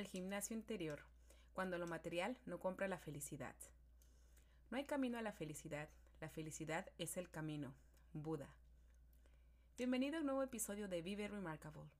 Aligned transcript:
El 0.00 0.06
gimnasio 0.06 0.56
interior, 0.56 1.02
cuando 1.52 1.76
lo 1.76 1.86
material 1.86 2.38
no 2.46 2.58
compra 2.58 2.88
la 2.88 2.96
felicidad. 2.96 3.54
No 4.70 4.78
hay 4.78 4.86
camino 4.86 5.18
a 5.18 5.22
la 5.22 5.34
felicidad, 5.34 5.90
la 6.22 6.30
felicidad 6.30 6.90
es 6.96 7.18
el 7.18 7.28
camino. 7.28 7.74
Buda. 8.14 8.48
Bienvenido 9.76 10.16
a 10.16 10.20
un 10.20 10.26
nuevo 10.28 10.42
episodio 10.42 10.88
de 10.88 11.02
Vive 11.02 11.28
Remarkable. 11.28 11.90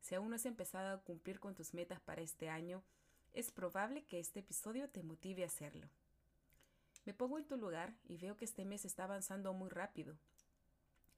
Si 0.00 0.14
aún 0.14 0.30
no 0.30 0.36
has 0.36 0.46
empezado 0.46 0.94
a 0.94 1.02
cumplir 1.02 1.40
con 1.40 1.54
tus 1.54 1.74
metas 1.74 2.00
para 2.00 2.22
este 2.22 2.48
año, 2.48 2.82
es 3.34 3.50
probable 3.50 4.06
que 4.06 4.18
este 4.18 4.40
episodio 4.40 4.88
te 4.88 5.02
motive 5.02 5.42
a 5.42 5.48
hacerlo. 5.48 5.90
Me 7.04 7.12
pongo 7.12 7.36
en 7.36 7.44
tu 7.44 7.58
lugar 7.58 7.94
y 8.04 8.16
veo 8.16 8.38
que 8.38 8.46
este 8.46 8.64
mes 8.64 8.86
está 8.86 9.04
avanzando 9.04 9.52
muy 9.52 9.68
rápido. 9.68 10.16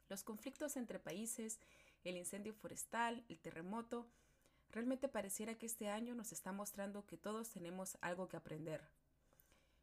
Los 0.09 0.25
conflictos 0.25 0.77
entre 0.77 0.99
países, 0.99 1.61
el 2.03 2.17
incendio 2.17 2.55
forestal, 2.55 3.25
el 3.29 3.39
terremoto, 3.39 4.09
realmente 4.75 5.09
pareciera 5.09 5.55
que 5.55 5.67
este 5.67 5.89
año 5.89 6.17
nos 6.17 6.33
está 6.33 6.51
mostrando 6.51 7.07
que 7.07 7.17
todos 7.17 7.49
tenemos 7.51 7.97
algo 8.01 8.29
que 8.29 8.37
aprender. 8.37 8.83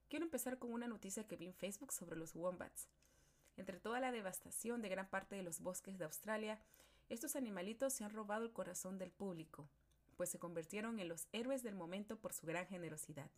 Quiero 0.09 0.25
empezar 0.25 0.59
con 0.59 0.73
una 0.73 0.87
noticia 0.87 1.25
que 1.25 1.37
vi 1.37 1.47
en 1.47 1.53
Facebook 1.53 1.93
sobre 1.93 2.17
los 2.17 2.35
wombats. 2.35 2.89
Entre 3.55 3.79
toda 3.79 4.01
la 4.01 4.11
devastación 4.11 4.81
de 4.81 4.89
gran 4.89 5.09
parte 5.09 5.37
de 5.37 5.43
los 5.43 5.61
bosques 5.61 5.97
de 5.97 6.03
Australia, 6.03 6.59
estos 7.07 7.37
animalitos 7.37 7.93
se 7.93 8.03
han 8.03 8.11
robado 8.11 8.43
el 8.43 8.51
corazón 8.51 8.97
del 8.97 9.11
público, 9.11 9.69
pues 10.17 10.29
se 10.29 10.39
convirtieron 10.39 10.99
en 10.99 11.07
los 11.07 11.25
héroes 11.31 11.63
del 11.63 11.75
momento 11.75 12.19
por 12.19 12.33
su 12.33 12.45
gran 12.45 12.67
generosidad, 12.67 13.31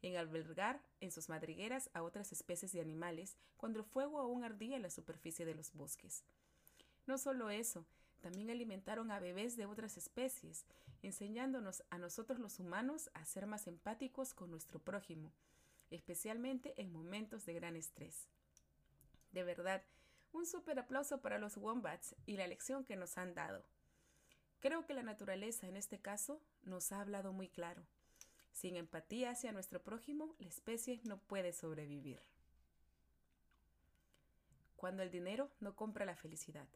en 0.00 0.16
albergar 0.16 0.80
en 1.00 1.12
sus 1.12 1.28
madrigueras 1.28 1.90
a 1.92 2.02
otras 2.02 2.32
especies 2.32 2.72
de 2.72 2.80
animales 2.80 3.36
cuando 3.58 3.78
el 3.78 3.84
fuego 3.84 4.20
aún 4.20 4.42
ardía 4.42 4.76
en 4.76 4.82
la 4.82 4.90
superficie 4.90 5.44
de 5.44 5.54
los 5.54 5.74
bosques. 5.74 6.24
No 7.06 7.18
solo 7.18 7.50
eso, 7.50 7.84
también 8.24 8.48
alimentaron 8.48 9.10
a 9.10 9.20
bebés 9.20 9.54
de 9.54 9.66
otras 9.66 9.98
especies, 9.98 10.64
enseñándonos 11.02 11.84
a 11.90 11.98
nosotros 11.98 12.38
los 12.38 12.58
humanos 12.58 13.10
a 13.12 13.22
ser 13.26 13.46
más 13.46 13.66
empáticos 13.66 14.32
con 14.32 14.50
nuestro 14.50 14.78
prójimo, 14.78 15.30
especialmente 15.90 16.72
en 16.80 16.90
momentos 16.90 17.44
de 17.44 17.52
gran 17.52 17.76
estrés. 17.76 18.26
De 19.32 19.44
verdad, 19.44 19.82
un 20.32 20.46
súper 20.46 20.78
aplauso 20.78 21.20
para 21.20 21.38
los 21.38 21.58
wombats 21.58 22.16
y 22.24 22.38
la 22.38 22.46
lección 22.46 22.86
que 22.86 22.96
nos 22.96 23.18
han 23.18 23.34
dado. 23.34 23.62
Creo 24.60 24.86
que 24.86 24.94
la 24.94 25.02
naturaleza 25.02 25.68
en 25.68 25.76
este 25.76 25.98
caso 25.98 26.40
nos 26.62 26.92
ha 26.92 27.02
hablado 27.02 27.34
muy 27.34 27.50
claro. 27.50 27.82
Sin 28.54 28.76
empatía 28.76 29.32
hacia 29.32 29.52
nuestro 29.52 29.82
prójimo, 29.82 30.34
la 30.38 30.48
especie 30.48 31.02
no 31.04 31.18
puede 31.18 31.52
sobrevivir. 31.52 32.22
Cuando 34.76 35.02
el 35.02 35.10
dinero 35.10 35.50
no 35.60 35.76
compra 35.76 36.06
la 36.06 36.16
felicidad. 36.16 36.66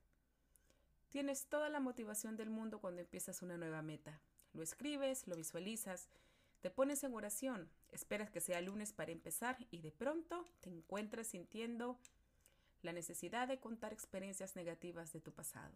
Tienes 1.10 1.46
toda 1.46 1.70
la 1.70 1.80
motivación 1.80 2.36
del 2.36 2.50
mundo 2.50 2.80
cuando 2.80 3.00
empiezas 3.00 3.40
una 3.40 3.56
nueva 3.56 3.80
meta. 3.80 4.20
Lo 4.52 4.62
escribes, 4.62 5.26
lo 5.26 5.36
visualizas, 5.36 6.08
te 6.60 6.70
pones 6.70 7.02
en 7.02 7.14
oración, 7.14 7.70
esperas 7.92 8.30
que 8.30 8.42
sea 8.42 8.60
lunes 8.60 8.92
para 8.92 9.12
empezar 9.12 9.56
y 9.70 9.80
de 9.80 9.90
pronto 9.90 10.46
te 10.60 10.68
encuentras 10.68 11.28
sintiendo 11.28 11.98
la 12.82 12.92
necesidad 12.92 13.48
de 13.48 13.58
contar 13.58 13.92
experiencias 13.92 14.54
negativas 14.54 15.12
de 15.12 15.20
tu 15.20 15.32
pasado. 15.32 15.72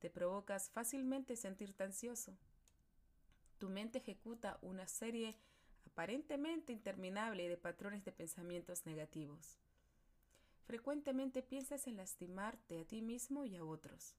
Te 0.00 0.10
provocas 0.10 0.70
fácilmente 0.70 1.36
sentirte 1.36 1.84
ansioso. 1.84 2.36
Tu 3.58 3.68
mente 3.68 3.98
ejecuta 3.98 4.58
una 4.62 4.88
serie 4.88 5.36
aparentemente 5.86 6.72
interminable 6.72 7.48
de 7.48 7.56
patrones 7.56 8.04
de 8.04 8.12
pensamientos 8.12 8.86
negativos. 8.86 9.58
Frecuentemente 10.64 11.42
piensas 11.42 11.86
en 11.86 11.96
lastimarte 11.96 12.80
a 12.80 12.84
ti 12.84 13.02
mismo 13.02 13.44
y 13.44 13.56
a 13.56 13.64
otros 13.64 14.16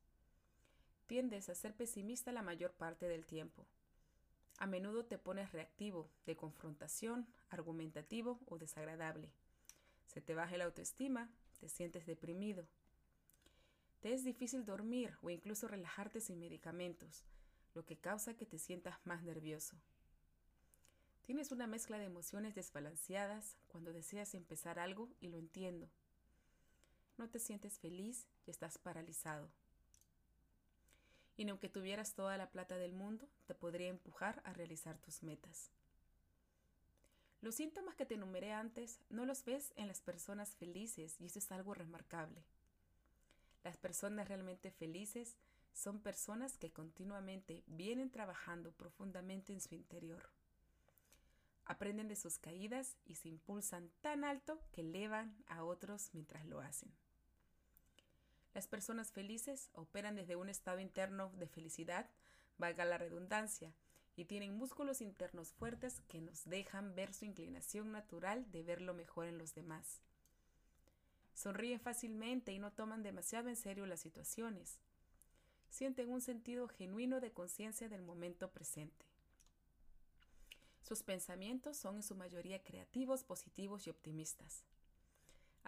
tiendes 1.10 1.50
a 1.50 1.56
ser 1.56 1.74
pesimista 1.74 2.32
la 2.32 2.44
mayor 2.44 2.72
parte 2.72 3.08
del 3.08 3.26
tiempo. 3.26 3.66
A 4.60 4.68
menudo 4.68 5.06
te 5.06 5.18
pones 5.18 5.52
reactivo, 5.52 6.08
de 6.28 6.38
confrontación, 6.38 7.28
argumentativo 7.50 8.40
o 8.46 8.60
desagradable. 8.60 9.32
Se 10.06 10.22
te 10.22 10.36
baja 10.36 10.56
la 10.58 10.66
autoestima, 10.66 11.32
te 11.60 11.68
sientes 11.68 12.06
deprimido. 12.06 12.68
Te 14.02 14.14
es 14.14 14.24
difícil 14.24 14.66
dormir 14.66 15.18
o 15.24 15.32
incluso 15.32 15.68
relajarte 15.68 16.22
sin 16.22 16.40
medicamentos, 16.40 17.24
lo 17.74 17.84
que 17.88 17.98
causa 17.98 18.36
que 18.36 18.46
te 18.46 18.60
sientas 18.60 19.00
más 19.04 19.24
nervioso. 19.24 19.78
Tienes 21.24 21.52
una 21.52 21.66
mezcla 21.66 21.98
de 21.98 22.06
emociones 22.06 22.54
desbalanceadas 22.54 23.58
cuando 23.68 23.94
deseas 23.94 24.36
empezar 24.36 24.78
algo 24.78 25.10
y 25.20 25.30
lo 25.30 25.38
entiendo. 25.38 25.90
No 27.18 27.32
te 27.32 27.40
sientes 27.40 27.80
feliz 27.80 28.28
y 28.46 28.52
estás 28.52 28.78
paralizado 28.78 29.50
y 31.40 31.50
aunque 31.50 31.70
tuvieras 31.70 32.16
toda 32.16 32.36
la 32.38 32.52
plata 32.52 32.76
del 32.78 32.92
mundo, 32.92 33.26
te 33.48 33.56
podría 33.56 33.88
empujar 33.88 34.42
a 34.44 34.52
realizar 34.52 34.98
tus 34.98 35.24
metas. 35.24 35.72
Los 37.40 37.56
síntomas 37.56 37.96
que 37.96 38.06
te 38.06 38.16
enumeré 38.16 38.52
antes 38.52 39.00
no 39.10 39.26
los 39.26 39.46
ves 39.46 39.72
en 39.78 39.88
las 39.88 40.02
personas 40.02 40.58
felices 40.58 41.16
y 41.22 41.28
eso 41.28 41.40
es 41.40 41.50
algo 41.54 41.74
remarcable. 41.74 42.44
Las 43.64 43.78
personas 43.78 44.28
realmente 44.28 44.70
felices 44.70 45.38
son 45.74 46.02
personas 46.02 46.58
que 46.58 46.72
continuamente 46.72 47.64
vienen 47.68 48.12
trabajando 48.12 48.74
profundamente 48.74 49.54
en 49.54 49.62
su 49.62 49.76
interior. 49.76 50.30
Aprenden 51.64 52.10
de 52.10 52.18
sus 52.18 52.38
caídas 52.38 52.98
y 53.06 53.16
se 53.16 53.30
impulsan 53.30 53.90
tan 54.02 54.26
alto 54.26 54.60
que 54.74 54.82
elevan 54.82 55.38
a 55.48 55.64
otros 55.64 56.10
mientras 56.12 56.46
lo 56.46 56.60
hacen. 56.60 56.92
Las 58.54 58.68
personas 58.68 59.12
felices 59.12 59.70
operan 59.74 60.16
desde 60.16 60.36
un 60.36 60.50
estado 60.50 60.80
interno 60.80 61.32
de 61.38 61.48
felicidad, 61.48 62.10
valga 62.58 62.86
la 62.86 62.98
redundancia, 62.98 63.74
y 64.16 64.26
tienen 64.26 64.58
músculos 64.58 65.00
internos 65.00 65.54
fuertes 65.54 66.02
que 66.10 66.20
nos 66.20 66.44
dejan 66.44 66.94
ver 66.94 67.14
su 67.14 67.24
inclinación 67.24 67.92
natural 67.92 68.52
de 68.52 68.64
ver 68.64 68.82
lo 68.82 68.94
mejor 68.94 69.28
en 69.28 69.38
los 69.38 69.54
demás. 69.54 70.02
Sonríen 71.34 71.80
fácilmente 71.80 72.52
y 72.52 72.60
no 72.60 72.74
toman 72.74 73.02
demasiado 73.02 73.48
en 73.48 73.56
serio 73.56 73.86
las 73.86 74.02
situaciones. 74.02 74.78
Sienten 75.70 76.10
un 76.10 76.20
sentido 76.20 76.68
genuino 76.68 77.22
de 77.22 77.32
conciencia 77.32 77.88
del 77.88 78.02
momento 78.02 78.52
presente. 78.52 79.06
Sus 80.82 81.02
pensamientos 81.02 81.78
son 81.78 81.96
en 81.96 82.04
su 82.04 82.16
mayoría 82.16 82.62
creativos, 82.62 83.24
positivos 83.24 83.88
y 83.88 83.90
optimistas. 83.90 84.66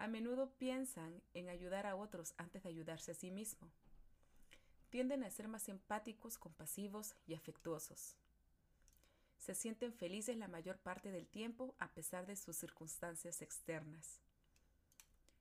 A 0.02 0.08
menudo 0.08 0.50
piensan 0.58 1.22
en 1.32 1.48
ayudar 1.48 1.86
a 1.86 1.94
otros 1.94 2.34
antes 2.36 2.64
de 2.64 2.70
ayudarse 2.70 3.12
a 3.12 3.14
sí 3.14 3.30
mismo. 3.30 3.70
Tienden 4.90 5.22
a 5.22 5.30
ser 5.30 5.46
más 5.46 5.68
empáticos, 5.68 6.38
compasivos 6.38 7.14
y 7.24 7.34
afectuosos. 7.34 8.16
Se 9.38 9.54
sienten 9.54 9.94
felices 9.94 10.36
la 10.36 10.48
mayor 10.48 10.78
parte 10.78 11.12
del 11.12 11.28
tiempo 11.28 11.76
a 11.78 11.94
pesar 11.94 12.26
de 12.26 12.34
sus 12.34 12.56
circunstancias 12.56 13.42
externas. 13.42 14.18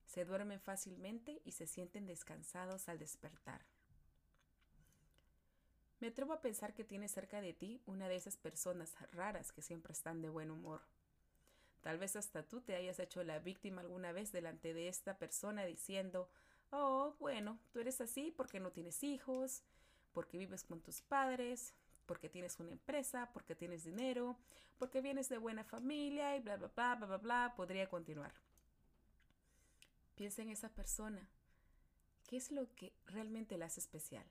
Se 0.06 0.26
duermen 0.26 0.62
fácilmente 0.62 1.42
y 1.44 1.54
se 1.54 1.66
sienten 1.66 2.06
descansados 2.06 2.88
al 2.88 3.00
despertar. 3.00 3.66
Me 6.00 6.10
atrevo 6.10 6.34
a 6.34 6.42
pensar 6.42 6.76
que 6.76 6.84
tienes 6.84 7.10
cerca 7.10 7.42
de 7.42 7.54
ti 7.56 7.82
una 7.88 8.08
de 8.08 8.16
esas 8.16 8.38
personas 8.38 8.94
raras 9.12 9.52
que 9.52 9.64
siempre 9.64 9.94
están 9.94 10.22
de 10.22 10.30
buen 10.30 10.52
humor 10.52 10.84
Tal 11.82 11.98
vez 11.98 12.16
hasta 12.16 12.44
tú 12.44 12.62
te 12.62 12.76
hayas 12.76 13.00
hecho 13.00 13.24
la 13.24 13.40
víctima 13.40 13.82
alguna 13.82 14.12
vez 14.12 14.32
delante 14.32 14.74
de 14.74 14.88
esta 14.88 15.18
persona 15.18 15.66
diciendo, 15.66 16.30
oh, 16.70 17.16
bueno, 17.20 17.60
tú 17.72 17.80
eres 17.80 18.00
así 18.02 18.32
porque 18.32 18.60
no 18.60 18.72
tienes 18.72 19.04
hijos, 19.04 19.64
porque 20.14 20.38
vives 20.38 20.64
con 20.64 20.82
tus 20.82 21.02
padres, 21.02 21.74
porque 22.06 22.30
tienes 22.30 22.60
una 22.60 22.72
empresa, 22.72 23.32
porque 23.34 23.56
tienes 23.56 23.84
dinero, 23.84 24.38
porque 24.78 25.02
vienes 25.02 25.30
de 25.30 25.40
buena 25.40 25.64
familia 25.64 26.36
y 26.36 26.40
bla, 26.40 26.58
bla, 26.58 26.68
bla, 26.76 26.96
bla, 26.96 27.08
bla, 27.08 27.18
bla, 27.18 27.54
podría 27.56 27.90
continuar. 27.90 28.34
Piensa 30.16 30.44
en 30.44 30.50
esa 30.50 30.70
persona. 30.70 31.28
¿Qué 32.28 32.38
es 32.38 32.52
lo 32.52 32.74
que 32.76 32.94
realmente 33.08 33.58
la 33.58 33.66
hace 33.66 33.80
especial? 33.80 34.26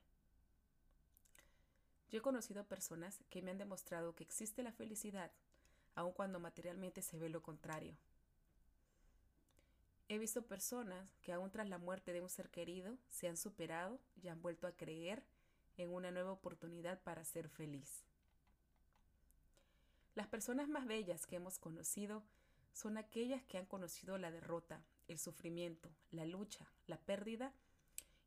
Yo 2.10 2.18
he 2.18 2.22
conocido 2.22 2.64
personas 2.64 3.22
que 3.28 3.42
me 3.42 3.50
han 3.50 3.58
demostrado 3.58 4.14
que 4.14 4.24
existe 4.24 4.62
la 4.62 4.72
felicidad 4.72 5.30
aun 5.94 6.12
cuando 6.12 6.40
materialmente 6.40 7.02
se 7.02 7.18
ve 7.18 7.28
lo 7.28 7.42
contrario. 7.42 7.96
He 10.08 10.18
visto 10.18 10.42
personas 10.42 11.16
que 11.22 11.32
aún 11.32 11.50
tras 11.50 11.68
la 11.68 11.78
muerte 11.78 12.12
de 12.12 12.20
un 12.20 12.28
ser 12.28 12.50
querido 12.50 12.98
se 13.08 13.28
han 13.28 13.36
superado 13.36 14.00
y 14.20 14.28
han 14.28 14.42
vuelto 14.42 14.66
a 14.66 14.76
creer 14.76 15.22
en 15.76 15.92
una 15.92 16.10
nueva 16.10 16.32
oportunidad 16.32 17.00
para 17.02 17.24
ser 17.24 17.48
feliz. 17.48 18.04
Las 20.16 20.26
personas 20.26 20.68
más 20.68 20.86
bellas 20.86 21.26
que 21.26 21.36
hemos 21.36 21.58
conocido 21.58 22.24
son 22.72 22.98
aquellas 22.98 23.42
que 23.44 23.58
han 23.58 23.66
conocido 23.66 24.18
la 24.18 24.30
derrota, 24.30 24.82
el 25.06 25.18
sufrimiento, 25.18 25.90
la 26.10 26.24
lucha, 26.24 26.66
la 26.86 26.98
pérdida 26.98 27.52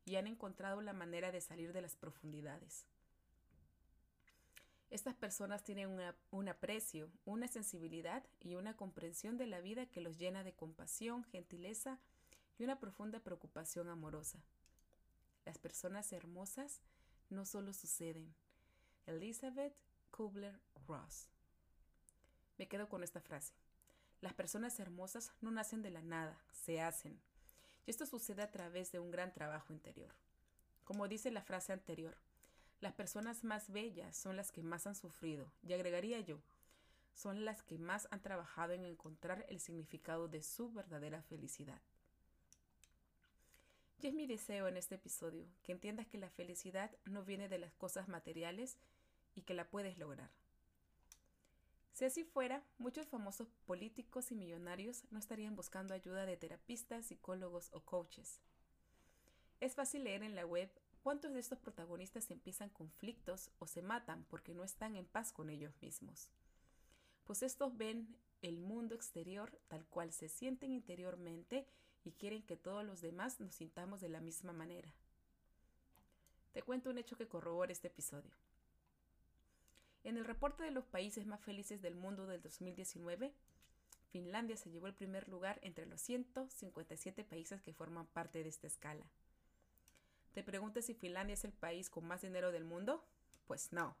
y 0.04 0.16
han 0.16 0.26
encontrado 0.26 0.80
la 0.80 0.92
manera 0.92 1.32
de 1.32 1.40
salir 1.40 1.72
de 1.72 1.82
las 1.82 1.96
profundidades. 1.96 2.86
Estas 4.94 5.16
personas 5.16 5.64
tienen 5.64 5.90
un 6.30 6.48
aprecio, 6.48 7.10
una 7.24 7.48
sensibilidad 7.48 8.22
y 8.38 8.54
una 8.54 8.76
comprensión 8.76 9.36
de 9.36 9.48
la 9.48 9.60
vida 9.60 9.86
que 9.86 10.00
los 10.00 10.18
llena 10.18 10.44
de 10.44 10.52
compasión, 10.52 11.24
gentileza 11.24 11.98
y 12.60 12.62
una 12.62 12.78
profunda 12.78 13.18
preocupación 13.18 13.88
amorosa. 13.88 14.38
Las 15.44 15.58
personas 15.58 16.12
hermosas 16.12 16.80
no 17.28 17.44
solo 17.44 17.72
suceden. 17.72 18.32
Elizabeth 19.06 19.74
Kubler-Ross 20.12 21.26
Me 22.56 22.68
quedo 22.68 22.88
con 22.88 23.02
esta 23.02 23.20
frase. 23.20 23.52
Las 24.20 24.34
personas 24.34 24.78
hermosas 24.78 25.32
no 25.40 25.50
nacen 25.50 25.82
de 25.82 25.90
la 25.90 26.02
nada, 26.02 26.38
se 26.52 26.80
hacen. 26.80 27.20
Y 27.84 27.90
esto 27.90 28.06
sucede 28.06 28.42
a 28.42 28.52
través 28.52 28.92
de 28.92 29.00
un 29.00 29.10
gran 29.10 29.32
trabajo 29.32 29.72
interior. 29.72 30.14
Como 30.84 31.08
dice 31.08 31.32
la 31.32 31.42
frase 31.42 31.72
anterior, 31.72 32.16
las 32.84 32.92
personas 32.92 33.44
más 33.44 33.72
bellas 33.72 34.14
son 34.14 34.36
las 34.36 34.52
que 34.52 34.62
más 34.62 34.86
han 34.86 34.94
sufrido, 34.94 35.50
y 35.62 35.72
agregaría 35.72 36.20
yo, 36.20 36.40
son 37.14 37.46
las 37.46 37.62
que 37.62 37.78
más 37.78 38.06
han 38.10 38.20
trabajado 38.20 38.74
en 38.74 38.84
encontrar 38.84 39.46
el 39.48 39.58
significado 39.58 40.28
de 40.28 40.42
su 40.42 40.70
verdadera 40.70 41.22
felicidad. 41.22 41.80
Y 44.02 44.08
es 44.08 44.12
mi 44.12 44.26
deseo 44.26 44.68
en 44.68 44.76
este 44.76 44.96
episodio 44.96 45.46
que 45.62 45.72
entiendas 45.72 46.06
que 46.06 46.18
la 46.18 46.28
felicidad 46.28 46.90
no 47.06 47.24
viene 47.24 47.48
de 47.48 47.58
las 47.58 47.72
cosas 47.72 48.06
materiales 48.06 48.76
y 49.34 49.42
que 49.42 49.54
la 49.54 49.70
puedes 49.70 49.96
lograr. 49.96 50.30
Si 51.94 52.04
así 52.04 52.22
fuera, 52.22 52.62
muchos 52.76 53.06
famosos 53.06 53.48
políticos 53.64 54.30
y 54.30 54.34
millonarios 54.34 55.04
no 55.10 55.18
estarían 55.18 55.56
buscando 55.56 55.94
ayuda 55.94 56.26
de 56.26 56.36
terapistas, 56.36 57.06
psicólogos 57.06 57.70
o 57.72 57.80
coaches. 57.80 58.42
Es 59.60 59.74
fácil 59.74 60.04
leer 60.04 60.22
en 60.22 60.34
la 60.34 60.44
web 60.44 60.70
cuántos 61.04 61.34
de 61.34 61.40
estos 61.40 61.58
protagonistas 61.58 62.30
empiezan 62.30 62.70
conflictos 62.70 63.50
o 63.58 63.66
se 63.66 63.82
matan 63.82 64.24
porque 64.24 64.54
no 64.54 64.64
están 64.64 64.96
en 64.96 65.04
paz 65.04 65.32
con 65.32 65.50
ellos 65.50 65.74
mismos. 65.82 66.30
Pues 67.24 67.42
estos 67.42 67.76
ven 67.76 68.16
el 68.40 68.58
mundo 68.58 68.94
exterior 68.94 69.52
tal 69.68 69.84
cual 69.84 70.14
se 70.14 70.30
sienten 70.30 70.72
interiormente 70.72 71.68
y 72.04 72.12
quieren 72.12 72.42
que 72.42 72.56
todos 72.56 72.86
los 72.86 73.02
demás 73.02 73.38
nos 73.38 73.54
sintamos 73.54 74.00
de 74.00 74.08
la 74.08 74.22
misma 74.22 74.54
manera. 74.54 74.94
Te 76.52 76.62
cuento 76.62 76.88
un 76.88 76.96
hecho 76.96 77.18
que 77.18 77.28
corrobora 77.28 77.72
este 77.72 77.88
episodio. 77.88 78.30
En 80.04 80.16
el 80.16 80.24
reporte 80.24 80.64
de 80.64 80.70
los 80.70 80.86
países 80.86 81.26
más 81.26 81.42
felices 81.42 81.82
del 81.82 81.96
mundo 81.96 82.26
del 82.26 82.40
2019, 82.40 83.34
Finlandia 84.08 84.56
se 84.56 84.70
llevó 84.70 84.86
el 84.86 84.94
primer 84.94 85.28
lugar 85.28 85.58
entre 85.60 85.84
los 85.84 86.00
157 86.00 87.24
países 87.24 87.60
que 87.60 87.74
forman 87.74 88.06
parte 88.06 88.42
de 88.42 88.48
esta 88.48 88.66
escala. 88.66 89.04
¿Te 90.34 90.42
preguntas 90.42 90.84
si 90.84 90.94
Finlandia 90.94 91.34
es 91.34 91.44
el 91.44 91.52
país 91.52 91.88
con 91.88 92.06
más 92.06 92.22
dinero 92.22 92.50
del 92.50 92.64
mundo? 92.64 93.04
Pues 93.46 93.72
no. 93.72 93.96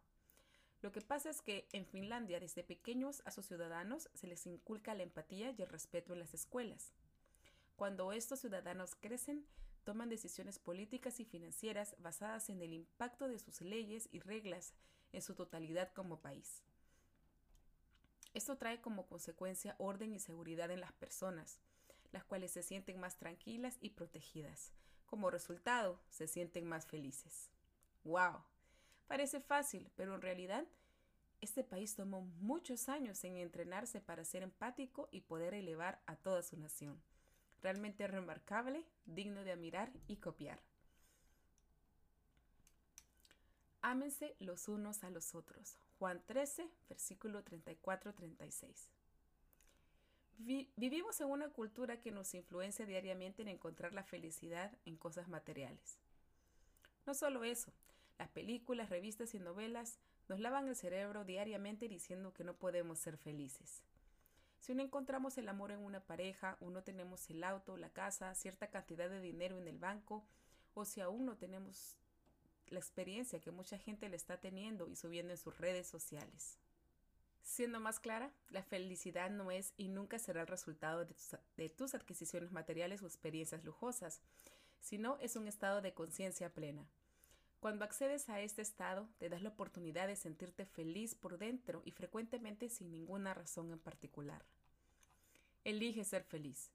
Lo 0.82 0.90
que 0.90 1.00
pasa 1.00 1.30
es 1.30 1.40
que 1.40 1.68
en 1.72 1.86
Finlandia 1.86 2.40
desde 2.40 2.64
pequeños 2.64 3.22
a 3.24 3.30
sus 3.30 3.46
ciudadanos 3.46 4.10
se 4.14 4.26
les 4.26 4.44
inculca 4.44 4.94
la 4.94 5.04
empatía 5.04 5.54
y 5.56 5.62
el 5.62 5.68
respeto 5.68 6.12
en 6.12 6.18
las 6.18 6.34
escuelas. 6.34 6.92
Cuando 7.76 8.12
estos 8.12 8.40
ciudadanos 8.40 8.96
crecen, 8.96 9.46
toman 9.84 10.08
decisiones 10.08 10.58
políticas 10.58 11.20
y 11.20 11.24
financieras 11.24 11.94
basadas 12.00 12.50
en 12.50 12.60
el 12.62 12.72
impacto 12.72 13.28
de 13.28 13.38
sus 13.38 13.60
leyes 13.60 14.08
y 14.10 14.18
reglas 14.18 14.74
en 15.12 15.22
su 15.22 15.36
totalidad 15.36 15.92
como 15.92 16.20
país. 16.20 16.64
Esto 18.34 18.58
trae 18.58 18.80
como 18.80 19.06
consecuencia 19.06 19.76
orden 19.78 20.12
y 20.12 20.18
seguridad 20.18 20.72
en 20.72 20.80
las 20.80 20.92
personas, 20.92 21.60
las 22.10 22.24
cuales 22.24 22.50
se 22.50 22.64
sienten 22.64 22.98
más 22.98 23.18
tranquilas 23.18 23.78
y 23.80 23.90
protegidas. 23.90 24.72
Como 25.06 25.30
resultado, 25.30 26.00
se 26.10 26.26
sienten 26.26 26.66
más 26.66 26.86
felices. 26.86 27.50
¡Wow! 28.04 28.42
Parece 29.06 29.40
fácil, 29.40 29.90
pero 29.96 30.14
en 30.14 30.22
realidad 30.22 30.64
este 31.40 31.62
país 31.62 31.94
tomó 31.94 32.22
muchos 32.40 32.88
años 32.88 33.22
en 33.24 33.36
entrenarse 33.36 34.00
para 34.00 34.24
ser 34.24 34.42
empático 34.42 35.08
y 35.10 35.20
poder 35.20 35.54
elevar 35.54 36.00
a 36.06 36.16
toda 36.16 36.42
su 36.42 36.56
nación 36.56 37.02
realmente 37.64 38.06
remarcable, 38.06 38.84
digno 39.06 39.42
de 39.42 39.52
admirar 39.52 39.90
y 40.06 40.18
copiar. 40.18 40.60
Ámense 43.80 44.36
los 44.38 44.68
unos 44.68 45.02
a 45.02 45.08
los 45.08 45.34
otros. 45.34 45.78
Juan 45.98 46.22
13, 46.26 46.70
versículo 46.90 47.42
34-36. 47.42 48.90
Vivimos 50.38 51.20
en 51.20 51.28
una 51.28 51.48
cultura 51.48 52.00
que 52.00 52.10
nos 52.10 52.34
influencia 52.34 52.86
diariamente 52.86 53.42
en 53.42 53.48
encontrar 53.48 53.92
la 53.92 54.04
felicidad 54.04 54.72
en 54.84 54.96
cosas 54.96 55.28
materiales. 55.28 55.98
No 57.06 57.14
solo 57.14 57.44
eso, 57.44 57.72
las 58.18 58.28
películas, 58.28 58.90
revistas 58.90 59.34
y 59.34 59.40
novelas 59.40 59.98
nos 60.28 60.40
lavan 60.40 60.68
el 60.68 60.76
cerebro 60.76 61.24
diariamente 61.24 61.88
diciendo 61.88 62.32
que 62.32 62.44
no 62.44 62.54
podemos 62.54 62.98
ser 62.98 63.16
felices. 63.16 63.82
Si 64.60 64.74
no 64.74 64.82
encontramos 64.82 65.36
el 65.36 65.48
amor 65.48 65.72
en 65.72 65.80
una 65.80 66.00
pareja, 66.00 66.56
o 66.60 66.70
no 66.70 66.82
tenemos 66.82 67.28
el 67.28 67.44
auto, 67.44 67.76
la 67.76 67.90
casa, 67.90 68.34
cierta 68.34 68.68
cantidad 68.68 69.10
de 69.10 69.20
dinero 69.20 69.58
en 69.58 69.68
el 69.68 69.78
banco, 69.78 70.24
o 70.72 70.86
si 70.86 71.02
aún 71.02 71.26
no 71.26 71.36
tenemos 71.36 71.98
la 72.68 72.78
experiencia 72.78 73.40
que 73.40 73.50
mucha 73.50 73.78
gente 73.78 74.08
le 74.08 74.16
está 74.16 74.40
teniendo 74.40 74.88
y 74.88 74.96
subiendo 74.96 75.32
en 75.32 75.38
sus 75.38 75.58
redes 75.58 75.86
sociales. 75.86 76.58
Siendo 77.44 77.78
más 77.78 78.00
clara, 78.00 78.32
la 78.48 78.62
felicidad 78.62 79.30
no 79.30 79.50
es 79.50 79.74
y 79.76 79.88
nunca 79.88 80.18
será 80.18 80.40
el 80.40 80.46
resultado 80.46 81.06
de 81.56 81.68
tus, 81.68 81.94
adquisiciones 81.94 82.50
materiales 82.50 83.02
o 83.02 83.06
experiencias 83.06 83.64
lujosas, 83.64 84.22
sino 84.80 85.18
es 85.20 85.36
un 85.36 85.46
estado 85.46 85.82
de 85.82 85.92
conciencia 85.92 86.52
plena. 86.52 86.88
Cuando 87.60 87.84
accedes 87.84 88.28
a 88.30 88.40
este 88.40 88.62
estado, 88.62 89.08
te 89.18 89.28
das 89.28 89.42
la 89.42 89.50
oportunidad 89.50 90.08
de 90.08 90.16
sentirte 90.16 90.64
feliz 90.64 91.14
por 91.14 91.38
dentro 91.38 91.82
y 91.84 91.92
frecuentemente 91.92 92.70
sin 92.70 92.90
ninguna 92.90 93.34
razón 93.34 93.70
en 93.72 93.78
particular. 93.78 94.44
Elige 95.64 96.04
ser 96.04 96.24
feliz. 96.24 96.70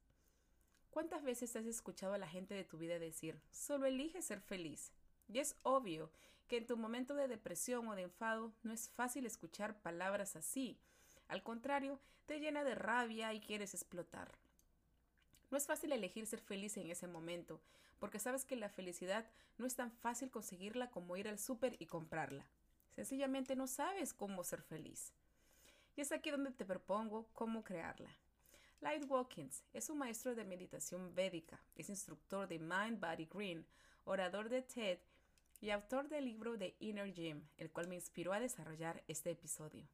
¿Cuántas 0.92 1.24
veces 1.24 1.56
has 1.56 1.66
escuchado 1.66 2.14
a 2.14 2.18
la 2.20 2.28
gente 2.28 2.54
de 2.54 2.64
tu 2.64 2.78
vida 2.78 3.00
decir, 3.00 3.42
solo 3.52 3.88
elige 3.88 4.22
ser 4.22 4.40
feliz? 4.40 4.92
Y 5.28 5.40
es 5.40 5.56
obvio 5.64 6.12
que 6.50 6.58
en 6.58 6.66
tu 6.66 6.76
momento 6.76 7.14
de 7.14 7.28
depresión 7.28 7.88
o 7.88 7.96
de 7.96 8.02
enfado 8.02 8.52
no 8.64 8.74
es 8.74 8.90
fácil 8.90 9.26
escuchar 9.26 9.82
palabras 9.82 10.36
así. 10.36 10.78
Al 11.30 11.44
contrario, 11.44 12.02
te 12.26 12.40
llena 12.40 12.64
de 12.64 12.76
rabia 12.76 13.34
y 13.34 13.40
quieres 13.40 13.74
explotar. 13.74 14.38
No 15.52 15.58
es 15.58 15.68
fácil 15.68 15.92
elegir 15.92 16.26
ser 16.26 16.42
feliz 16.42 16.76
en 16.78 16.90
ese 16.90 17.08
momento, 17.08 17.62
porque 18.00 18.20
sabes 18.20 18.46
que 18.46 18.56
la 18.56 18.70
felicidad 18.70 19.26
no 19.58 19.68
es 19.68 19.76
tan 19.76 19.92
fácil 19.92 20.32
conseguirla 20.32 20.90
como 20.90 21.16
ir 21.18 21.28
al 21.28 21.38
súper 21.38 21.76
y 21.80 21.86
comprarla. 21.86 22.46
Sencillamente 22.96 23.56
no 23.56 23.68
sabes 23.68 24.14
cómo 24.14 24.44
ser 24.44 24.64
feliz. 24.64 25.14
Y 25.96 26.02
es 26.02 26.12
aquí 26.12 26.32
donde 26.32 26.52
te 26.52 26.66
propongo 26.66 27.30
cómo 27.34 27.64
crearla. 27.64 28.10
Light 28.82 29.06
Watkins 29.08 29.64
es 29.74 29.90
un 29.90 30.00
maestro 30.00 30.34
de 30.34 30.46
meditación 30.46 31.14
védica, 31.14 31.62
es 31.76 31.90
instructor 31.90 32.48
de 32.48 32.58
Mind 32.58 33.00
Body 33.00 33.26
Green, 33.26 33.66
orador 34.06 34.50
de 34.50 34.64
TED 34.64 35.00
y 35.62 35.72
autor 35.72 36.10
del 36.10 36.26
libro 36.26 36.58
The 36.58 36.76
Inner 36.80 37.14
Gym, 37.14 37.48
el 37.58 37.72
cual 37.72 37.88
me 37.88 37.96
inspiró 37.96 38.34
a 38.34 38.40
desarrollar 38.40 39.04
este 39.08 39.32
episodio. 39.32 39.88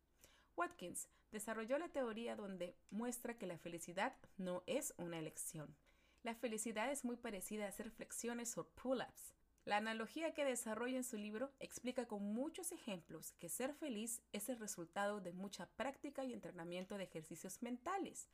Watkins 0.56 1.08
desarrolló 1.32 1.78
la 1.78 1.90
teoría 1.90 2.36
donde 2.36 2.76
muestra 2.90 3.38
que 3.38 3.48
la 3.48 3.58
felicidad 3.58 4.16
no 4.38 4.64
es 4.68 4.94
una 4.98 5.20
elección. 5.20 5.76
La 6.24 6.36
felicidad 6.36 6.92
es 6.92 7.04
muy 7.04 7.18
parecida 7.18 7.66
a 7.66 7.70
hacer 7.70 7.92
flexiones 7.92 8.58
o 8.58 8.68
pull-ups. 8.70 9.34
La 9.66 9.78
analogía 9.78 10.34
que 10.34 10.46
desarrolla 10.46 10.98
en 10.98 11.04
su 11.04 11.18
libro 11.18 11.52
explica 11.60 12.08
con 12.08 12.24
muchos 12.24 12.72
ejemplos 12.72 13.34
que 13.40 13.50
ser 13.50 13.74
feliz 13.74 14.22
es 14.32 14.48
el 14.50 14.60
resultado 14.60 15.22
de 15.22 15.34
mucha 15.34 15.68
práctica 15.72 16.24
y 16.24 16.34
entrenamiento 16.34 16.98
de 16.98 17.06
ejercicios 17.06 17.62
mentales 17.64 18.30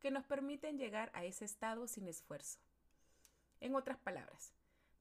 que 0.00 0.10
nos 0.10 0.24
permiten 0.24 0.78
llegar 0.78 1.10
a 1.14 1.24
ese 1.24 1.44
estado 1.44 1.86
sin 1.88 2.06
esfuerzo. 2.08 2.58
En 3.60 3.74
otras 3.74 3.98
palabras, 3.98 4.52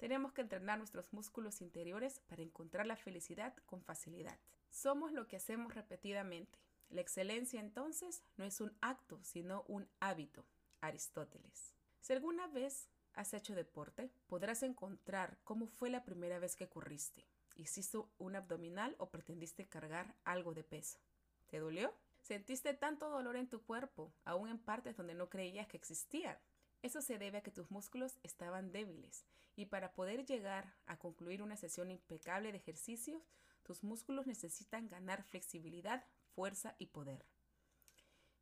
tenemos 0.05 0.33
que 0.33 0.41
entrenar 0.41 0.77
nuestros 0.77 1.11
músculos 1.13 1.61
interiores 1.61 2.19
para 2.27 2.43
encontrar 2.43 2.85
la 2.85 2.95
felicidad 2.95 3.55
con 3.65 3.81
facilidad. 3.81 4.37
Somos 4.69 5.11
lo 5.11 5.27
que 5.27 5.35
hacemos 5.35 5.73
repetidamente. 5.73 6.59
La 6.89 7.01
excelencia 7.01 7.59
entonces 7.59 8.21
no 8.37 8.45
es 8.45 8.61
un 8.61 8.77
acto, 8.81 9.19
sino 9.23 9.63
un 9.67 9.89
hábito. 9.99 10.45
Aristóteles. 10.79 11.73
Si 12.01 12.13
alguna 12.13 12.45
vez 12.45 12.87
has 13.15 13.33
hecho 13.33 13.55
deporte, 13.55 14.11
podrás 14.27 14.61
encontrar 14.61 15.39
cómo 15.43 15.65
fue 15.65 15.89
la 15.89 16.03
primera 16.03 16.37
vez 16.37 16.55
que 16.55 16.69
corriste. 16.69 17.25
¿Hiciste 17.55 17.97
un 18.19 18.35
abdominal 18.35 18.95
o 18.99 19.09
pretendiste 19.09 19.67
cargar 19.67 20.13
algo 20.23 20.53
de 20.53 20.63
peso? 20.63 20.99
¿Te 21.47 21.57
dolió? 21.57 21.91
¿Sentiste 22.21 22.75
tanto 22.75 23.09
dolor 23.09 23.37
en 23.37 23.49
tu 23.49 23.63
cuerpo, 23.63 24.13
aún 24.23 24.49
en 24.49 24.59
partes 24.59 24.95
donde 24.97 25.15
no 25.15 25.29
creías 25.29 25.65
que 25.65 25.77
existían? 25.77 26.37
Eso 26.85 27.01
se 27.01 27.17
debe 27.17 27.39
a 27.39 27.41
que 27.41 27.49
tus 27.49 27.71
músculos 27.71 28.19
estaban 28.21 28.71
débiles 28.71 29.25
y 29.55 29.65
para 29.65 29.95
poder 29.95 30.23
llegar 30.23 30.75
a 30.85 30.99
concluir 30.99 31.41
una 31.41 31.57
sesión 31.57 31.89
impecable 31.89 32.51
de 32.51 32.59
ejercicios, 32.59 33.23
tus 33.63 33.83
músculos 33.83 34.27
necesitan 34.27 34.87
ganar 34.87 35.23
flexibilidad, 35.23 36.05
fuerza 36.35 36.75
y 36.77 36.85
poder. 36.85 37.25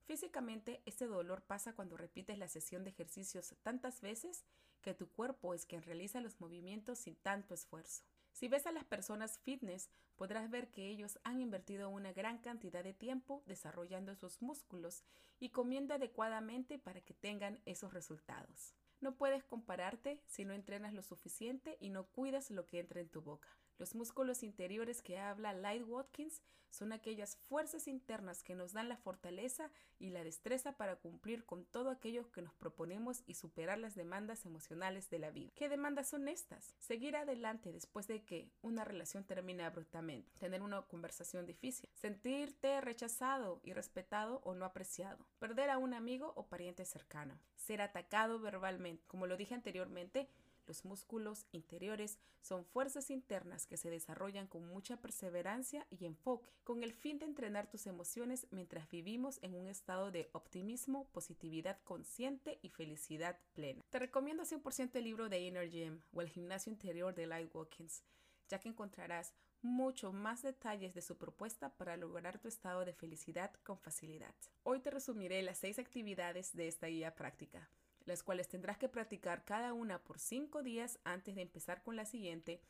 Físicamente, 0.03 0.81
este 0.85 1.07
dolor 1.07 1.43
pasa 1.43 1.73
cuando 1.73 1.95
repites 1.95 2.37
la 2.37 2.49
sesión 2.49 2.83
de 2.83 2.89
ejercicios 2.89 3.55
tantas 3.61 4.01
veces 4.01 4.43
que 4.81 4.93
tu 4.93 5.09
cuerpo 5.09 5.53
es 5.53 5.65
quien 5.65 5.81
realiza 5.81 6.19
los 6.19 6.41
movimientos 6.41 6.99
sin 6.99 7.15
tanto 7.15 7.53
esfuerzo. 7.53 8.03
Si 8.33 8.47
ves 8.47 8.65
a 8.65 8.71
las 8.71 8.83
personas 8.83 9.39
fitness, 9.39 9.89
podrás 10.15 10.49
ver 10.49 10.69
que 10.71 10.89
ellos 10.89 11.19
han 11.23 11.39
invertido 11.39 11.89
una 11.89 12.13
gran 12.13 12.39
cantidad 12.39 12.83
de 12.83 12.93
tiempo 12.93 13.43
desarrollando 13.45 14.15
sus 14.15 14.41
músculos 14.41 15.03
y 15.39 15.49
comiendo 15.49 15.93
adecuadamente 15.93 16.79
para 16.79 17.01
que 17.01 17.13
tengan 17.13 17.61
esos 17.65 17.93
resultados. 17.93 18.73
No 19.01 19.15
puedes 19.15 19.43
compararte 19.43 20.19
si 20.25 20.45
no 20.45 20.53
entrenas 20.53 20.93
lo 20.93 21.03
suficiente 21.03 21.77
y 21.79 21.89
no 21.89 22.07
cuidas 22.07 22.49
lo 22.49 22.65
que 22.65 22.79
entra 22.79 23.01
en 23.01 23.09
tu 23.09 23.21
boca. 23.21 23.49
Los 23.77 23.95
músculos 23.95 24.43
interiores 24.43 25.01
que 25.01 25.17
habla 25.17 25.53
Light 25.53 25.87
Watkins 25.87 26.41
son 26.73 26.91
aquellas 26.91 27.35
fuerzas 27.35 27.87
internas 27.87 28.43
que 28.43 28.55
nos 28.55 28.73
dan 28.73 28.89
la 28.89 28.97
fortaleza 28.97 29.69
y 29.99 30.09
la 30.09 30.23
destreza 30.23 30.75
para 30.75 30.95
cumplir 30.95 31.45
con 31.45 31.65
todo 31.65 31.91
aquello 31.91 32.31
que 32.31 32.41
nos 32.41 32.53
proponemos 32.55 33.23
y 33.27 33.35
superar 33.35 33.77
las 33.77 33.95
demandas 33.95 34.45
emocionales 34.45 35.09
de 35.09 35.19
la 35.19 35.29
vida. 35.29 35.51
¿Qué 35.55 35.69
demandas 35.69 36.09
son 36.09 36.27
estas? 36.27 36.73
Seguir 36.79 37.15
adelante 37.15 37.71
después 37.71 38.07
de 38.07 38.23
que 38.23 38.51
una 38.61 38.83
relación 38.83 39.23
termine 39.23 39.63
abruptamente, 39.63 40.31
tener 40.39 40.63
una 40.63 40.81
conversación 40.81 41.45
difícil, 41.45 41.89
sentirte 41.93 42.81
rechazado, 42.81 43.61
irrespetado 43.63 44.41
o 44.43 44.55
no 44.55 44.65
apreciado, 44.65 45.27
perder 45.37 45.69
a 45.69 45.77
un 45.77 45.93
amigo 45.93 46.33
o 46.35 46.47
pariente 46.47 46.85
cercano, 46.85 47.39
ser 47.55 47.81
atacado 47.81 48.39
verbalmente. 48.39 49.05
Como 49.05 49.27
lo 49.27 49.37
dije 49.37 49.53
anteriormente, 49.53 50.27
los 50.67 50.85
músculos 50.85 51.45
interiores 51.51 52.19
son 52.41 52.65
fuerzas 52.65 53.09
internas 53.09 53.65
que 53.65 53.77
se 53.77 53.89
desarrollan 53.89 54.47
con 54.47 54.67
mucha 54.67 54.97
perseverancia 54.97 55.85
y 55.89 56.05
enfoque, 56.05 56.49
con 56.63 56.83
el 56.83 56.93
fin 56.93 57.19
de 57.19 57.25
entrenar 57.25 57.69
tus 57.69 57.87
emociones 57.87 58.47
mientras 58.51 58.89
vivimos 58.89 59.39
en 59.41 59.55
un 59.55 59.67
estado 59.67 60.11
de 60.11 60.29
optimismo, 60.33 61.07
positividad 61.11 61.79
consciente 61.83 62.59
y 62.61 62.69
felicidad 62.69 63.39
plena. 63.53 63.83
Te 63.89 63.99
recomiendo 63.99 64.43
100% 64.43 64.91
el 64.95 65.03
libro 65.03 65.29
de 65.29 65.39
Inner 65.39 65.69
Gym 65.69 66.01
o 66.11 66.21
el 66.21 66.29
gimnasio 66.29 66.71
interior 66.71 67.13
de 67.13 67.27
Light 67.27 67.53
Watkins, 67.53 68.03
ya 68.49 68.59
que 68.59 68.69
encontrarás 68.69 69.33
mucho 69.61 70.11
más 70.11 70.41
detalles 70.41 70.93
de 70.93 71.01
su 71.01 71.17
propuesta 71.17 71.69
para 71.77 71.95
lograr 71.95 72.39
tu 72.39 72.49
estado 72.49 72.83
de 72.83 72.93
felicidad 72.93 73.53
con 73.63 73.79
facilidad. 73.79 74.35
Hoy 74.63 74.79
te 74.81 74.91
resumiré 74.91 75.41
las 75.41 75.57
seis 75.57 75.79
actividades 75.79 76.53
de 76.53 76.67
esta 76.67 76.87
guía 76.87 77.15
práctica 77.15 77.69
las 78.05 78.23
cuales 78.23 78.47
tendrás 78.47 78.77
que 78.77 78.89
practicar 78.89 79.43
cada 79.45 79.73
una 79.73 79.99
por 79.99 80.19
5 80.19 80.63
días 80.63 80.99
antes 81.03 81.35
de 81.35 81.41
empezar 81.41 81.83
con 81.83 81.95
la 81.95 82.05
siguiente 82.05 82.61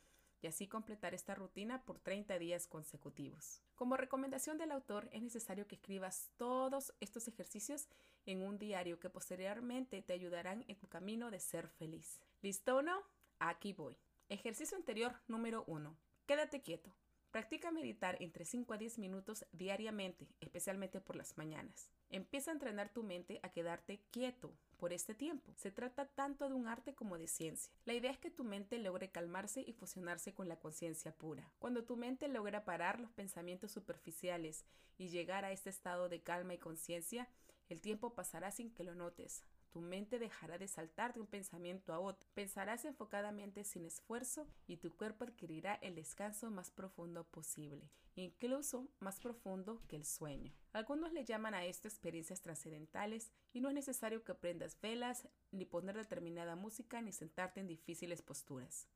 y 0.42 0.48
así 0.48 0.68
completar 0.68 1.14
esta 1.14 1.36
rutina 1.36 1.84
por 1.86 2.00
30 2.00 2.38
días 2.38 2.68
consecutivos. 2.68 3.62
Como 3.76 3.96
recomendación 3.96 4.58
del 4.58 4.72
autor, 4.72 5.08
es 5.14 5.22
necesario 5.22 5.68
que 5.68 5.76
escribas 5.76 6.30
todos 6.38 6.94
estos 7.00 7.28
ejercicios 7.30 7.88
en 8.26 8.42
un 8.42 8.60
diario 8.60 9.00
que 9.00 9.10
posteriormente 9.10 10.02
te 10.02 10.14
ayudarán 10.14 10.66
en 10.68 10.76
tu 10.78 10.88
camino 10.88 11.32
de 11.32 11.40
ser 11.40 11.70
feliz. 11.70 12.20
¿Listo 12.42 12.78
o 12.78 12.82
no? 12.82 13.02
Aquí 13.40 13.72
voy. 13.72 13.98
Ejercicio 14.28 14.78
interior 14.78 15.14
número 15.28 15.64
1. 15.68 15.96
Quédate 16.26 16.62
quieto. 16.62 16.94
Practica 17.32 17.72
meditar 17.72 18.22
entre 18.22 18.46
5 18.46 18.74
a 18.74 18.78
10 18.78 19.00
minutos 19.00 19.46
diariamente, 19.54 20.28
especialmente 20.40 21.02
por 21.02 21.16
las 21.16 21.38
mañanas. 21.38 21.90
Empieza 22.10 22.52
a 22.52 22.54
entrenar 22.54 22.90
tu 22.90 23.02
mente 23.02 23.40
a 23.44 23.50
quedarte 23.50 24.02
quieto, 24.12 24.54
por 24.84 24.92
este 24.92 25.16
tiempo. 25.16 25.54
Se 25.56 25.72
trata 25.72 26.10
tanto 26.10 26.50
de 26.50 26.56
un 26.56 26.68
arte 26.68 26.94
como 26.94 27.18
de 27.18 27.30
ciencia. 27.30 27.72
La 27.86 27.94
idea 27.94 28.12
es 28.12 28.18
que 28.18 28.30
tu 28.30 28.44
mente 28.44 28.78
logre 28.80 29.12
calmarse 29.12 29.64
y 29.66 29.72
fusionarse 29.72 30.34
con 30.34 30.50
la 30.50 30.60
conciencia 30.60 31.16
pura. 31.16 31.50
Cuando 31.58 31.86
tu 31.86 31.96
mente 31.96 32.28
logra 32.28 32.66
parar 32.66 33.00
los 33.00 33.10
pensamientos 33.14 33.72
superficiales 33.72 34.66
y 34.98 35.08
llegar 35.08 35.46
a 35.46 35.54
este 35.54 35.70
estado 35.70 36.10
de 36.10 36.22
calma 36.22 36.56
y 36.56 36.58
conciencia, 36.58 37.30
el 37.70 37.80
tiempo 37.80 38.14
pasará 38.14 38.52
sin 38.52 38.74
que 38.74 38.84
lo 38.84 38.94
notes. 38.94 39.46
Tu 39.74 39.82
mente 39.82 40.20
dejará 40.20 40.60
de 40.60 40.68
saltar 40.68 41.16
de 41.16 41.20
un 41.20 41.26
pensamiento 41.26 41.94
a 41.94 42.00
otro. 42.00 42.30
Pensarás 42.36 42.86
enfocadamente 42.86 43.64
sin 43.64 43.86
esfuerzo 43.86 44.48
y 44.68 44.78
tu 44.78 44.96
cuerpo 44.96 45.24
adquirirá 45.24 45.74
el 45.82 45.96
descanso 45.96 46.52
más 46.52 46.70
profundo 46.70 47.24
posible, 47.24 47.90
incluso 48.16 48.88
más 49.00 49.20
profundo 49.20 49.82
que 49.88 49.96
el 49.96 50.06
sueño. 50.06 50.54
Algunos 50.74 51.12
le 51.12 51.26
llaman 51.26 51.56
a 51.56 51.66
esto 51.66 51.88
experiencias 51.88 52.40
trascendentales 52.42 53.32
y 53.52 53.62
no 53.62 53.70
es 53.70 53.74
necesario 53.74 54.24
que 54.24 54.36
prendas 54.36 54.80
velas, 54.80 55.28
ni 55.52 55.66
poner 55.66 55.98
determinada 55.98 56.56
música, 56.56 57.02
ni 57.02 57.12
sentarte 57.12 57.60
en 57.60 57.68
difíciles 57.68 58.22
posturas. 58.22 58.88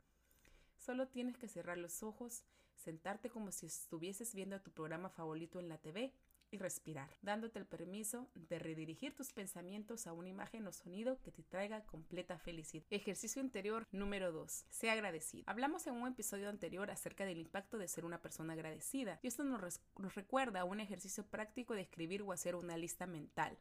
Solo 0.77 1.07
tienes 1.07 1.37
que 1.37 1.47
cerrar 1.47 1.79
los 1.79 2.03
ojos, 2.03 2.43
sentarte 2.75 3.31
como 3.31 3.51
si 3.51 3.65
estuvieses 3.65 4.35
viendo 4.35 4.61
tu 4.61 4.69
programa 4.69 5.09
favorito 5.09 5.59
en 5.59 5.69
la 5.69 5.79
TV 5.79 6.13
y 6.51 6.57
respirar, 6.57 7.09
dándote 7.21 7.59
el 7.59 7.65
permiso 7.65 8.27
de 8.35 8.59
redirigir 8.59 9.15
tus 9.15 9.33
pensamientos 9.33 10.07
a 10.07 10.13
una 10.13 10.29
imagen 10.29 10.65
o 10.67 10.71
sonido 10.71 11.19
que 11.21 11.31
te 11.31 11.43
traiga 11.43 11.83
completa 11.85 12.37
felicidad. 12.39 12.85
Ejercicio 12.89 13.41
interior 13.41 13.85
número 13.91 14.31
2. 14.31 14.65
Sea 14.69 14.93
agradecido. 14.93 15.43
Hablamos 15.47 15.87
en 15.87 15.95
un 15.95 16.07
episodio 16.07 16.49
anterior 16.49 16.89
acerca 16.91 17.25
del 17.25 17.39
impacto 17.39 17.77
de 17.77 17.87
ser 17.87 18.05
una 18.05 18.21
persona 18.21 18.53
agradecida 18.53 19.19
y 19.21 19.27
esto 19.27 19.43
nos, 19.43 19.81
nos 19.97 20.15
recuerda 20.15 20.61
a 20.61 20.65
un 20.65 20.79
ejercicio 20.79 21.25
práctico 21.25 21.73
de 21.73 21.81
escribir 21.81 22.21
o 22.21 22.31
hacer 22.31 22.55
una 22.55 22.77
lista 22.77 23.05
mental 23.05 23.57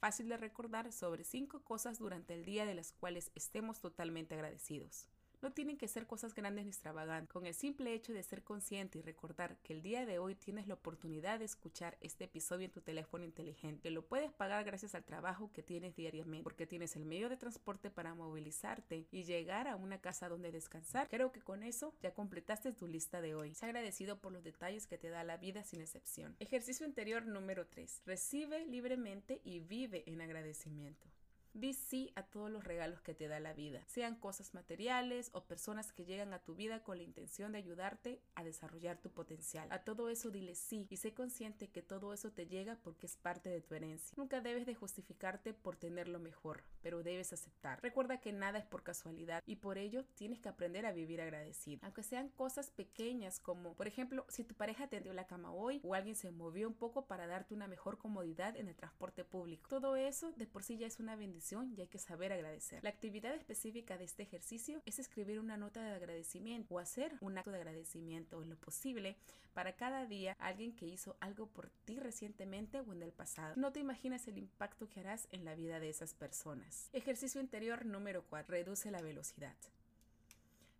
fácil 0.00 0.30
de 0.30 0.38
recordar 0.38 0.92
sobre 0.92 1.24
cinco 1.24 1.62
cosas 1.62 1.98
durante 1.98 2.32
el 2.32 2.44
día 2.46 2.64
de 2.64 2.74
las 2.74 2.92
cuales 2.92 3.30
estemos 3.34 3.80
totalmente 3.80 4.34
agradecidos. 4.34 5.06
No 5.42 5.52
tienen 5.52 5.78
que 5.78 5.88
ser 5.88 6.06
cosas 6.06 6.34
grandes 6.34 6.64
ni 6.64 6.70
extravagantes. 6.70 7.32
Con 7.32 7.46
el 7.46 7.54
simple 7.54 7.94
hecho 7.94 8.12
de 8.12 8.22
ser 8.22 8.42
consciente 8.42 8.98
y 8.98 9.02
recordar 9.02 9.56
que 9.62 9.72
el 9.72 9.80
día 9.80 10.04
de 10.04 10.18
hoy 10.18 10.34
tienes 10.34 10.66
la 10.66 10.74
oportunidad 10.74 11.38
de 11.38 11.46
escuchar 11.46 11.96
este 12.02 12.24
episodio 12.24 12.66
en 12.66 12.72
tu 12.72 12.82
teléfono 12.82 13.24
inteligente, 13.24 13.90
lo 13.90 14.06
puedes 14.06 14.32
pagar 14.32 14.64
gracias 14.64 14.94
al 14.94 15.04
trabajo 15.04 15.50
que 15.52 15.62
tienes 15.62 15.96
diariamente, 15.96 16.44
porque 16.44 16.66
tienes 16.66 16.94
el 16.96 17.06
medio 17.06 17.30
de 17.30 17.38
transporte 17.38 17.90
para 17.90 18.14
movilizarte 18.14 19.06
y 19.10 19.24
llegar 19.24 19.66
a 19.66 19.76
una 19.76 20.00
casa 20.00 20.28
donde 20.28 20.52
descansar, 20.52 21.08
creo 21.08 21.32
que 21.32 21.40
con 21.40 21.62
eso 21.62 21.94
ya 22.02 22.12
completaste 22.12 22.72
tu 22.72 22.86
lista 22.86 23.20
de 23.20 23.34
hoy. 23.34 23.54
Sé 23.54 23.66
agradecido 23.66 24.20
por 24.20 24.32
los 24.32 24.44
detalles 24.44 24.86
que 24.86 24.98
te 24.98 25.08
da 25.08 25.24
la 25.24 25.38
vida 25.38 25.64
sin 25.64 25.80
excepción. 25.80 26.36
Ejercicio 26.38 26.86
interior 26.86 27.24
número 27.24 27.66
3. 27.66 28.02
Recibe 28.04 28.66
libremente 28.66 29.40
y 29.44 29.60
vive 29.60 30.04
en 30.06 30.20
agradecimiento. 30.20 31.09
Di 31.52 31.74
sí 31.74 32.12
a 32.14 32.22
todos 32.22 32.48
los 32.48 32.62
regalos 32.62 33.00
que 33.02 33.12
te 33.12 33.26
da 33.26 33.40
la 33.40 33.52
vida, 33.52 33.82
sean 33.88 34.14
cosas 34.14 34.54
materiales 34.54 35.30
o 35.32 35.46
personas 35.46 35.92
que 35.92 36.04
llegan 36.04 36.32
a 36.32 36.38
tu 36.38 36.54
vida 36.54 36.84
con 36.84 36.96
la 36.96 37.02
intención 37.02 37.50
de 37.50 37.58
ayudarte 37.58 38.22
a 38.36 38.44
desarrollar 38.44 38.98
tu 38.98 39.10
potencial. 39.10 39.66
A 39.72 39.82
todo 39.82 40.10
eso 40.10 40.30
dile 40.30 40.54
sí 40.54 40.86
y 40.90 40.96
sé 40.96 41.12
consciente 41.12 41.68
que 41.68 41.82
todo 41.82 42.12
eso 42.14 42.30
te 42.30 42.46
llega 42.46 42.76
porque 42.84 43.06
es 43.06 43.16
parte 43.16 43.50
de 43.50 43.60
tu 43.62 43.74
herencia. 43.74 44.14
Nunca 44.16 44.40
debes 44.40 44.64
de 44.64 44.76
justificarte 44.76 45.52
por 45.52 45.76
tener 45.76 46.06
lo 46.06 46.20
mejor, 46.20 46.62
pero 46.82 47.02
debes 47.02 47.32
aceptar. 47.32 47.82
Recuerda 47.82 48.20
que 48.20 48.32
nada 48.32 48.60
es 48.60 48.66
por 48.66 48.84
casualidad 48.84 49.42
y 49.44 49.56
por 49.56 49.76
ello 49.76 50.04
tienes 50.14 50.38
que 50.38 50.48
aprender 50.48 50.86
a 50.86 50.92
vivir 50.92 51.20
agradecido. 51.20 51.80
Aunque 51.82 52.04
sean 52.04 52.28
cosas 52.28 52.70
pequeñas 52.70 53.40
como, 53.40 53.74
por 53.74 53.88
ejemplo, 53.88 54.24
si 54.28 54.44
tu 54.44 54.54
pareja 54.54 54.86
tendió 54.86 55.12
la 55.14 55.26
cama 55.26 55.50
hoy 55.50 55.80
o 55.82 55.94
alguien 55.94 56.14
se 56.14 56.30
movió 56.30 56.68
un 56.68 56.74
poco 56.74 57.06
para 57.08 57.26
darte 57.26 57.54
una 57.54 57.66
mejor 57.66 57.98
comodidad 57.98 58.56
en 58.56 58.68
el 58.68 58.76
transporte 58.76 59.24
público. 59.24 59.68
Todo 59.68 59.96
eso 59.96 60.30
de 60.36 60.46
por 60.46 60.62
sí 60.62 60.78
ya 60.78 60.86
es 60.86 61.00
una 61.00 61.16
bendición 61.16 61.39
y 61.40 61.80
hay 61.80 61.88
que 61.88 61.98
saber 61.98 62.32
agradecer. 62.32 62.82
La 62.84 62.90
actividad 62.90 63.34
específica 63.34 63.96
de 63.96 64.04
este 64.04 64.22
ejercicio 64.22 64.82
es 64.84 64.98
escribir 64.98 65.40
una 65.40 65.56
nota 65.56 65.82
de 65.82 65.92
agradecimiento 65.92 66.74
o 66.74 66.78
hacer 66.78 67.16
un 67.20 67.38
acto 67.38 67.50
de 67.50 67.58
agradecimiento 67.58 68.42
en 68.42 68.50
lo 68.50 68.56
posible 68.56 69.16
para 69.54 69.74
cada 69.74 70.06
día 70.06 70.36
alguien 70.38 70.76
que 70.76 70.86
hizo 70.86 71.16
algo 71.20 71.46
por 71.46 71.70
ti 71.84 71.98
recientemente 71.98 72.80
o 72.80 72.92
en 72.92 73.02
el 73.02 73.12
pasado. 73.12 73.54
No 73.56 73.72
te 73.72 73.80
imaginas 73.80 74.28
el 74.28 74.38
impacto 74.38 74.88
que 74.88 75.00
harás 75.00 75.28
en 75.32 75.44
la 75.44 75.54
vida 75.54 75.80
de 75.80 75.88
esas 75.88 76.14
personas. 76.14 76.90
Ejercicio 76.92 77.40
interior 77.40 77.86
número 77.86 78.24
4. 78.28 78.52
Reduce 78.52 78.90
la 78.90 79.00
velocidad. 79.00 79.56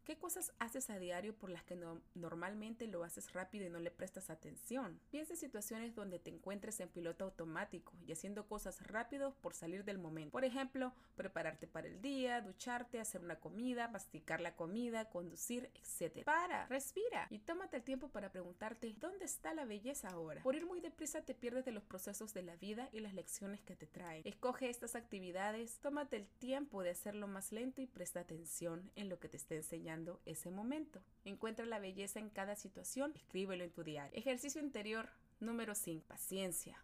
¿Qué 0.04 0.16
cosas 0.16 0.52
haces 0.58 0.88
a 0.90 0.98
diario 0.98 1.34
por 1.34 1.50
las 1.50 1.62
que 1.62 1.78
normalmente 2.14 2.86
lo 2.86 3.04
haces 3.04 3.32
rápido 3.32 3.66
y 3.66 3.70
no 3.70 3.78
le 3.78 3.90
prestas 3.90 4.30
atención? 4.30 4.98
Piensa 5.10 5.34
en 5.34 5.38
situaciones 5.38 5.94
donde 5.94 6.18
te 6.18 6.30
encuentres 6.30 6.80
en 6.80 6.88
piloto 6.88 7.24
automático 7.24 7.92
y 8.06 8.12
haciendo 8.12 8.46
cosas 8.46 8.86
rápido 8.86 9.34
por 9.42 9.54
salir 9.54 9.84
del 9.84 9.98
momento. 9.98 10.32
Por 10.32 10.44
ejemplo, 10.44 10.94
prepararte 11.16 11.66
para 11.66 11.86
el 11.86 12.00
día, 12.00 12.40
ducharte, 12.40 12.98
hacer 12.98 13.20
una 13.20 13.36
comida, 13.36 13.88
masticar 13.88 14.40
la 14.40 14.56
comida, 14.56 15.10
conducir, 15.10 15.70
etc. 15.74 16.24
Para, 16.24 16.66
respira 16.66 17.26
y 17.30 17.40
tómate 17.40 17.76
el 17.76 17.82
tiempo 17.82 18.08
para 18.08 18.32
preguntarte 18.32 18.94
¿dónde 18.98 19.26
está 19.26 19.52
la 19.54 19.66
belleza 19.66 20.08
ahora? 20.08 20.42
Por 20.42 20.56
ir 20.56 20.66
muy 20.66 20.80
deprisa 20.80 21.22
te 21.22 21.34
pierdes 21.34 21.64
de 21.64 21.72
los 21.72 21.84
procesos 21.84 22.32
de 22.32 22.42
la 22.42 22.56
vida 22.56 22.88
y 22.92 23.00
las 23.00 23.14
lecciones 23.14 23.60
que 23.60 23.76
te 23.76 23.86
traen. 23.86 24.22
Escoge 24.24 24.70
estas 24.70 24.96
actividades, 24.96 25.78
tómate 25.80 26.16
el 26.16 26.26
tiempo 26.26 26.82
de 26.82 26.90
hacerlo 26.90 27.28
más 27.28 27.52
lento 27.52 27.82
y 27.82 27.86
presta 27.86 28.20
atención 28.20 28.90
en 28.96 29.08
lo 29.08 29.20
que 29.20 29.28
te 29.28 29.36
esté 29.36 29.56
enseñando 29.56 29.89
ese 30.24 30.50
momento. 30.50 31.00
Encuentra 31.24 31.66
la 31.66 31.78
belleza 31.78 32.18
en 32.18 32.30
cada 32.30 32.56
situación, 32.56 33.12
escríbelo 33.14 33.64
en 33.64 33.70
tu 33.70 33.82
diario. 33.82 34.16
Ejercicio 34.18 34.60
interior 34.60 35.08
número 35.40 35.74
5. 35.74 36.06
Paciencia. 36.06 36.82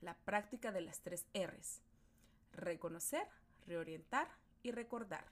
La 0.00 0.14
práctica 0.14 0.72
de 0.72 0.80
las 0.80 1.00
tres 1.00 1.26
R's. 1.34 1.80
Reconocer, 2.52 3.26
reorientar 3.66 4.28
y 4.62 4.70
recordar. 4.70 5.24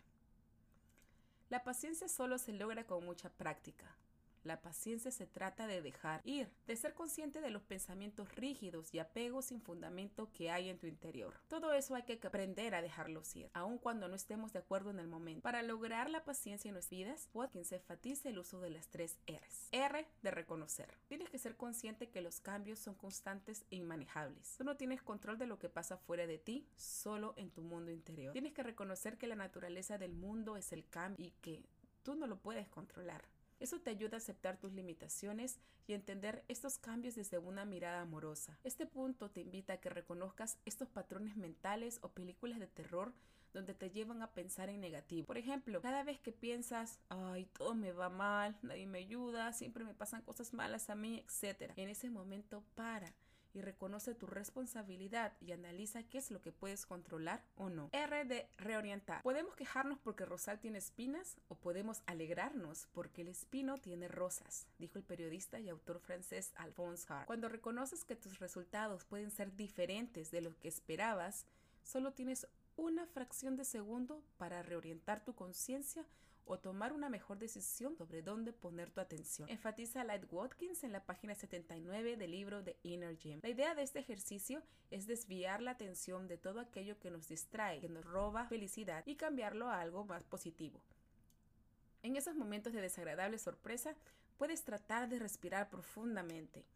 La 1.51 1.63
paciencia 1.63 2.09
solo 2.09 2.39
se 2.39 2.53
logra 2.53 2.87
con 2.87 3.05
mucha 3.05 3.31
práctica. 3.31 3.97
La 4.45 4.61
paciencia 4.61 5.11
se 5.11 5.27
trata 5.27 5.67
de 5.67 5.83
dejar 5.83 6.21
ir, 6.25 6.51
de 6.67 6.77
ser 6.77 6.95
consciente 6.95 7.41
de 7.41 7.51
los 7.51 7.63
pensamientos 7.63 8.35
rígidos 8.35 8.93
y 8.93 8.99
apegos 8.99 9.47
sin 9.47 9.61
fundamento 9.61 10.31
que 10.33 10.51
hay 10.51 10.69
en 10.69 10.79
tu 10.79 10.87
interior. 10.87 11.35
Todo 11.49 11.73
eso 11.73 11.95
hay 11.95 12.03
que 12.03 12.21
aprender 12.27 12.75
a 12.75 12.83
dejarlos 12.83 13.35
ir, 13.37 13.51
aun 13.55 13.79
cuando 13.79 14.07
no 14.07 14.15
estemos 14.15 14.53
de 14.53 14.59
acuerdo 14.59 14.91
en 14.91 14.99
el 14.99 15.09
momento. 15.09 15.43
Para 15.43 15.63
lograr 15.63 16.11
la 16.11 16.25
paciencia 16.25 16.69
en 16.69 16.75
nuestras 16.75 16.85
vidas, 16.85 17.29
se 17.65 17.77
enfatice 17.77 18.29
el 18.29 18.39
uso 18.39 18.61
de 18.61 18.71
las 18.71 18.89
tres 18.89 19.17
R's. 19.27 19.69
R 19.73 20.07
de 20.23 20.31
reconocer. 20.31 20.89
Tienes 21.09 21.31
que 21.31 21.39
ser 21.39 21.57
consciente 21.57 22.11
que 22.11 22.21
los 22.21 22.41
cambios 22.41 22.79
son 22.79 22.95
constantes 22.95 23.65
e 23.71 23.77
inmanejables. 23.77 24.57
Tú 24.59 24.65
no 24.65 24.77
tienes 24.77 25.03
control 25.03 25.39
de 25.39 25.47
lo 25.47 25.59
que 25.59 25.69
pasa 25.71 25.97
fuera 25.97 26.27
de 26.27 26.39
ti, 26.39 26.67
solo 26.77 27.35
en 27.37 27.51
tu 27.51 27.63
mundo 27.63 27.91
interior. 27.91 28.33
Tienes 28.33 28.53
que 28.53 28.63
reconocer 28.63 29.17
que 29.17 29.27
la 29.27 29.37
naturaleza 29.37 29.97
del 29.97 30.13
mundo 30.13 30.57
es 30.57 30.73
el 30.73 30.87
cambio 30.89 31.27
y 31.27 31.31
que 31.41 31.65
tú 32.03 32.15
no 32.15 32.27
lo 32.27 32.39
puedes 32.39 32.69
controlar. 32.69 33.25
Eso 33.65 33.81
te 33.81 33.89
ayuda 33.89 34.17
a 34.17 34.19
aceptar 34.19 34.59
tus 34.59 34.75
limitaciones 34.75 35.59
y 35.87 35.95
entender 35.95 36.45
estos 36.49 36.77
cambios 36.77 37.15
desde 37.15 37.39
una 37.39 37.65
mirada 37.65 38.03
amorosa. 38.03 38.59
Este 38.63 38.85
punto 38.85 39.31
te 39.31 39.41
invita 39.41 39.73
a 39.73 39.77
que 39.79 39.89
reconozcas 39.89 40.59
estos 40.67 40.91
patrones 40.91 41.39
mentales 41.39 41.99
o 42.03 42.11
películas 42.11 42.61
de 42.61 42.67
terror 42.67 43.15
donde 43.55 43.73
te 43.73 43.89
llevan 43.89 44.21
a 44.21 44.35
pensar 44.35 44.69
en 44.69 44.83
negativo. 44.83 45.27
Por 45.27 45.39
ejemplo, 45.39 45.81
cada 45.81 46.03
vez 46.03 46.21
que 46.21 46.31
piensas, 46.31 46.99
ay, 47.09 47.47
todo 47.57 47.75
me 47.75 47.93
va 47.93 48.11
mal, 48.11 48.55
nadie 48.61 48.87
me 48.87 48.99
ayuda, 48.99 49.55
siempre 49.55 49.83
me 49.83 49.95
pasan 49.95 50.21
cosas 50.21 50.53
malas 50.53 50.91
a 50.91 50.95
mí, 50.95 51.25
etc. 51.25 51.73
En 51.77 51.89
ese 51.89 52.11
momento 52.11 52.63
para 52.75 53.15
y 53.55 53.61
reconoce 53.61 54.15
tu 54.15 54.27
responsabilidad 54.27 55.33
y 55.41 55.53
analiza 55.53 56.03
qué 56.03 56.19
es 56.19 56.31
lo 56.31 56.43
que 56.43 56.53
puedes 56.53 56.85
controlar 56.85 57.45
o 57.57 57.71
no. 57.71 57.89
R 57.93 58.25
de 58.25 58.49
reorientar. 58.59 59.23
Podemos 59.23 59.55
quejarnos 59.55 59.99
porque 60.01 60.27
Rosal 60.27 60.59
tiene 60.61 60.79
espinas 60.79 61.37
o 61.49 61.55
podemos 61.55 62.03
alegrarnos 62.07 62.89
porque 62.93 63.23
el 63.23 63.29
espino 63.29 63.79
tiene 63.79 64.09
rosas, 64.09 64.67
dijo 64.79 64.99
el 64.99 65.05
periodista 65.05 65.61
y 65.61 65.69
autor 65.69 66.01
francés 66.01 66.53
Alphonse 66.57 67.07
Hart. 67.09 67.27
Cuando 67.27 67.49
reconoces 67.49 68.05
que 68.05 68.17
tus 68.17 68.41
resultados 68.41 69.05
pueden 69.05 69.31
ser 69.31 69.55
diferentes 69.55 70.31
de 70.31 70.41
lo 70.41 70.59
que 70.59 70.69
esperabas, 70.69 71.47
solo 71.85 72.13
tienes 72.13 72.47
una 72.77 73.07
fracción 73.07 73.57
de 73.57 73.65
segundo 73.65 74.23
para 74.37 74.63
reorientar 74.63 75.25
tu 75.25 75.35
conciencia 75.35 76.05
o 76.47 76.59
tomar 76.59 76.93
una 76.93 77.09
mejor 77.09 77.39
decisión 77.39 77.97
sobre 77.97 78.23
dónde 78.23 78.53
poner 78.53 78.91
tu 78.91 79.01
atención. 79.01 79.49
Enfatiza 79.49 80.05
Light 80.05 80.25
Watkins 80.31 80.85
en 80.85 80.93
la 80.93 81.05
página 81.05 81.35
79 81.35 82.17
del 82.17 82.31
libro 82.31 82.63
The 82.63 82.77
Inner 82.83 83.17
Gym. 83.17 83.41
La 83.43 83.49
idea 83.49 83.75
de 83.75 83.83
este 83.83 83.99
ejercicio 83.99 84.63
es 84.91 85.07
desviar 85.07 85.63
la 85.63 85.73
atención 85.73 86.29
de 86.29 86.37
todo 86.37 86.61
aquello 86.61 86.99
que 86.99 87.11
nos 87.11 87.29
distrae, 87.29 87.81
que 87.81 87.89
nos 87.89 88.05
roba 88.05 88.47
felicidad 88.47 89.05
y 89.07 89.17
cambiarlo 89.17 89.69
a 89.69 89.81
algo 89.81 90.05
más 90.05 90.25
positivo. 90.25 90.81
En 92.03 92.17
esos 92.17 92.35
momentos 92.35 92.75
de 92.75 92.83
desagradable 92.83 93.39
sorpresa, 93.39 93.95
puedes 94.37 94.63
tratar 94.65 95.09
de 95.09 95.19
respirar 95.19 95.71
profundamente, 95.71 96.67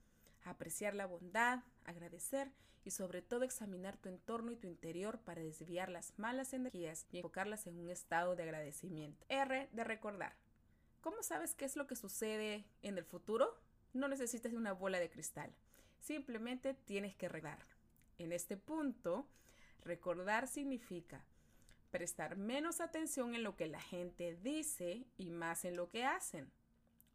apreciar 0.45 0.95
la 0.95 1.07
bondad, 1.07 1.61
agradecer 1.85 2.52
y 2.85 2.90
sobre 2.90 3.23
todo 3.23 3.45
examinar 3.45 3.97
tu 3.97 4.09
entorno 4.09 4.50
y 4.52 4.57
tu 4.57 4.66
interior 4.66 5.18
para 5.21 5.42
desviar 5.42 5.90
las 5.90 6.18
malas 6.18 6.52
energías 6.52 7.07
y 7.11 7.18
enfocarlas 7.18 7.66
en 7.66 7.78
un 7.78 7.90
estado 7.90 8.37
de 8.37 8.45
agradecimiento. 8.45 9.26
R 9.28 9.68
de 9.73 9.85
recordar. 9.85 10.35
¿Cómo 11.00 11.23
sabes 11.23 11.54
qué 11.54 11.64
es 11.64 11.76
lo 11.76 11.87
que 11.87 11.97
sucede 11.97 12.64
en 12.83 12.99
el 12.99 13.04
futuro? 13.04 13.54
No 13.92 14.09
necesitas 14.09 14.52
una 14.52 14.73
bola 14.73 14.99
de 14.99 15.11
cristal. 15.11 15.54
Simplemente 16.00 16.75
tienes 16.75 17.14
que 17.14 17.28
recordar. 17.28 17.66
En 18.18 18.33
este 18.33 18.57
punto, 18.57 19.28
recordar 19.85 20.49
significa 20.49 21.25
prestar 21.90 22.37
menos 22.37 22.80
atención 22.80 23.35
en 23.35 23.42
lo 23.42 23.57
que 23.57 23.66
la 23.66 23.80
gente 23.80 24.37
dice 24.37 25.07
y 25.16 25.30
más 25.30 25.64
en 25.64 25.76
lo 25.76 25.88
que 25.88 26.04
hacen 26.04 26.50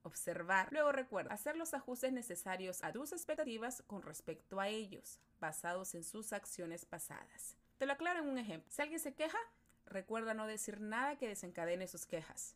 observar. 0.03 0.69
Luego 0.71 0.91
recuerda 0.91 1.33
hacer 1.33 1.57
los 1.57 1.73
ajustes 1.73 2.13
necesarios 2.13 2.83
a 2.83 2.91
tus 2.91 3.11
expectativas 3.11 3.83
con 3.87 4.01
respecto 4.01 4.59
a 4.59 4.67
ellos, 4.67 5.19
basados 5.39 5.95
en 5.95 6.03
sus 6.03 6.33
acciones 6.33 6.85
pasadas. 6.85 7.55
Te 7.77 7.85
lo 7.85 7.93
aclaro 7.93 8.19
en 8.19 8.29
un 8.29 8.37
ejemplo. 8.37 8.71
Si 8.71 8.81
alguien 8.81 8.99
se 8.99 9.13
queja, 9.13 9.37
recuerda 9.85 10.33
no 10.33 10.47
decir 10.47 10.79
nada 10.79 11.17
que 11.17 11.27
desencadene 11.27 11.87
sus 11.87 12.05
quejas. 12.05 12.55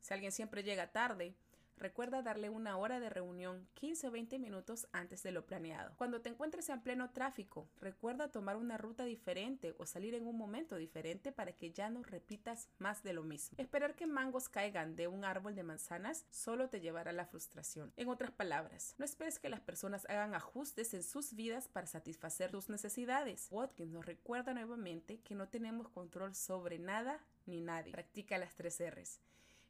Si 0.00 0.14
alguien 0.14 0.32
siempre 0.32 0.62
llega 0.62 0.92
tarde, 0.92 1.34
Recuerda 1.78 2.22
darle 2.22 2.50
una 2.50 2.76
hora 2.76 2.98
de 2.98 3.08
reunión 3.08 3.68
15 3.74 4.08
o 4.08 4.10
20 4.10 4.40
minutos 4.40 4.88
antes 4.90 5.22
de 5.22 5.30
lo 5.30 5.46
planeado. 5.46 5.94
Cuando 5.96 6.20
te 6.20 6.28
encuentres 6.28 6.68
en 6.70 6.80
pleno 6.80 7.10
tráfico, 7.10 7.68
recuerda 7.80 8.32
tomar 8.32 8.56
una 8.56 8.76
ruta 8.76 9.04
diferente 9.04 9.76
o 9.78 9.86
salir 9.86 10.14
en 10.14 10.26
un 10.26 10.36
momento 10.36 10.74
diferente 10.74 11.30
para 11.30 11.52
que 11.52 11.70
ya 11.70 11.88
no 11.88 12.02
repitas 12.02 12.68
más 12.78 13.04
de 13.04 13.12
lo 13.12 13.22
mismo. 13.22 13.56
Esperar 13.58 13.94
que 13.94 14.08
mangos 14.08 14.48
caigan 14.48 14.96
de 14.96 15.06
un 15.06 15.24
árbol 15.24 15.54
de 15.54 15.62
manzanas 15.62 16.26
solo 16.30 16.68
te 16.68 16.80
llevará 16.80 17.10
a 17.10 17.14
la 17.14 17.26
frustración. 17.26 17.92
En 17.96 18.08
otras 18.08 18.32
palabras, 18.32 18.96
no 18.98 19.04
esperes 19.04 19.38
que 19.38 19.48
las 19.48 19.60
personas 19.60 20.04
hagan 20.08 20.34
ajustes 20.34 20.94
en 20.94 21.04
sus 21.04 21.34
vidas 21.34 21.68
para 21.68 21.86
satisfacer 21.86 22.50
tus 22.50 22.68
necesidades. 22.68 23.46
Watkins 23.52 23.92
nos 23.92 24.04
recuerda 24.04 24.52
nuevamente 24.52 25.20
que 25.20 25.36
no 25.36 25.48
tenemos 25.48 25.88
control 25.90 26.34
sobre 26.34 26.80
nada 26.80 27.24
ni 27.46 27.60
nadie. 27.60 27.92
Practica 27.92 28.36
las 28.36 28.56
tres 28.56 28.80
R's 28.80 29.20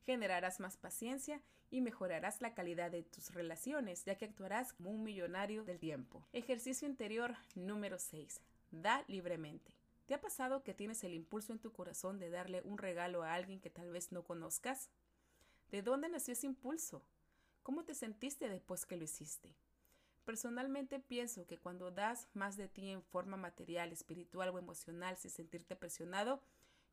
generarás 0.09 0.59
más 0.59 0.79
paciencia 0.79 1.43
y 1.71 1.83
mejorarás 1.83 2.41
la 2.41 2.55
calidad 2.55 2.91
de 2.91 3.03
tus 3.03 3.35
relaciones, 3.35 4.07
ya 4.07 4.15
que 4.15 4.25
actuarás 4.25 4.73
como 4.73 4.89
un 4.89 5.03
millonario 5.03 5.65
del 5.65 5.79
tiempo. 5.79 6.27
Ejercicio 6.33 6.89
interior 6.89 7.35
número 7.55 7.99
6. 7.99 8.41
Da 8.71 9.05
libremente. 9.07 9.75
¿Te 10.07 10.15
ha 10.15 10.21
pasado 10.23 10.63
que 10.63 10.73
tienes 10.73 11.05
el 11.05 11.13
impulso 11.13 11.53
en 11.53 11.59
tu 11.59 11.75
corazón 11.75 12.19
de 12.19 12.31
darle 12.31 12.63
un 12.63 12.79
regalo 12.79 13.23
a 13.23 13.35
alguien 13.35 13.61
que 13.61 13.69
tal 13.69 13.91
vez 13.91 14.11
no 14.11 14.25
conozcas? 14.25 14.89
¿De 15.71 15.83
dónde 15.83 16.09
nació 16.09 16.33
ese 16.33 16.47
impulso? 16.47 17.05
¿Cómo 17.63 17.85
te 17.85 17.93
sentiste 17.93 18.49
después 18.49 18.87
que 18.87 18.97
lo 18.97 19.05
hiciste? 19.05 19.55
Personalmente 20.25 21.01
pienso 21.01 21.47
que 21.47 21.59
cuando 21.59 21.91
das 21.91 22.29
más 22.33 22.57
de 22.57 22.69
ti 22.69 22.89
en 22.89 23.03
forma 23.03 23.37
material, 23.37 23.93
espiritual 23.93 24.49
o 24.49 24.59
emocional 24.59 25.19
sin 25.19 25.31
sentirte 25.31 25.77
presionado, 25.77 26.43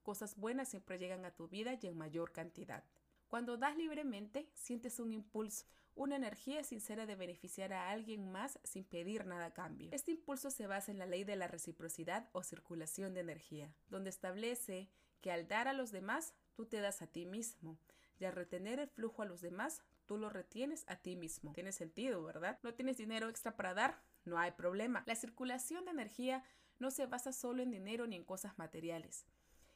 cosas 0.04 0.36
buenas 0.36 0.68
siempre 0.68 1.00
llegan 1.00 1.24
a 1.24 1.32
tu 1.32 1.48
vida 1.48 1.80
y 1.82 1.88
en 1.88 1.98
mayor 1.98 2.34
cantidad. 2.34 2.84
Cuando 3.28 3.58
das 3.58 3.76
libremente, 3.76 4.50
sientes 4.54 5.00
un 5.00 5.12
impulso, 5.12 5.66
una 5.96 6.18
energía 6.18 6.64
sincera 6.64 7.06
de 7.06 7.16
beneficiar 7.16 7.74
a 7.74 7.90
alguien 7.90 8.32
más 8.32 8.60
sin 8.64 8.84
pedir 8.84 9.26
nada 9.26 9.48
a 9.48 9.54
cambio. 9.54 9.90
Este 9.94 10.12
impulso 10.12 10.52
se 10.52 10.68
basa 10.68 10.92
en 10.92 11.00
la 11.00 11.06
ley 11.06 11.24
de 11.24 11.36
la 11.36 11.48
reciprocidad 11.48 12.30
o 12.34 12.44
circulación 12.44 13.14
de 13.14 13.22
energía, 13.22 13.74
donde 13.90 14.10
establece 14.10 14.90
que 15.22 15.32
al 15.32 15.48
dar 15.48 15.68
a 15.68 15.74
los 15.74 15.92
demás, 15.92 16.36
tú 16.54 16.66
te 16.66 16.82
das 16.82 17.02
a 17.02 17.08
ti 17.08 17.26
mismo, 17.26 17.80
y 18.20 18.26
al 18.26 18.34
retener 18.34 18.80
el 18.80 18.90
flujo 18.90 19.22
a 19.22 19.26
los 19.26 19.42
demás, 19.42 19.82
tú 20.06 20.18
lo 20.18 20.30
retienes 20.30 20.86
a 20.88 20.98
ti 20.98 21.16
mismo. 21.16 21.54
Tiene 21.54 21.72
sentido, 21.72 22.24
¿verdad? 22.24 22.60
No 22.62 22.74
tienes 22.74 22.98
dinero 22.98 23.30
extra 23.30 23.56
para 23.56 23.74
dar, 23.74 24.02
no 24.24 24.38
hay 24.38 24.52
problema. 24.52 25.04
La 25.08 25.16
circulación 25.16 25.86
de 25.86 25.92
energía 25.92 26.44
no 26.80 26.92
se 26.92 27.06
basa 27.08 27.32
solo 27.32 27.64
en 27.64 27.72
dinero 27.72 28.06
ni 28.06 28.16
en 28.16 28.24
cosas 28.24 28.58
materiales 28.58 29.26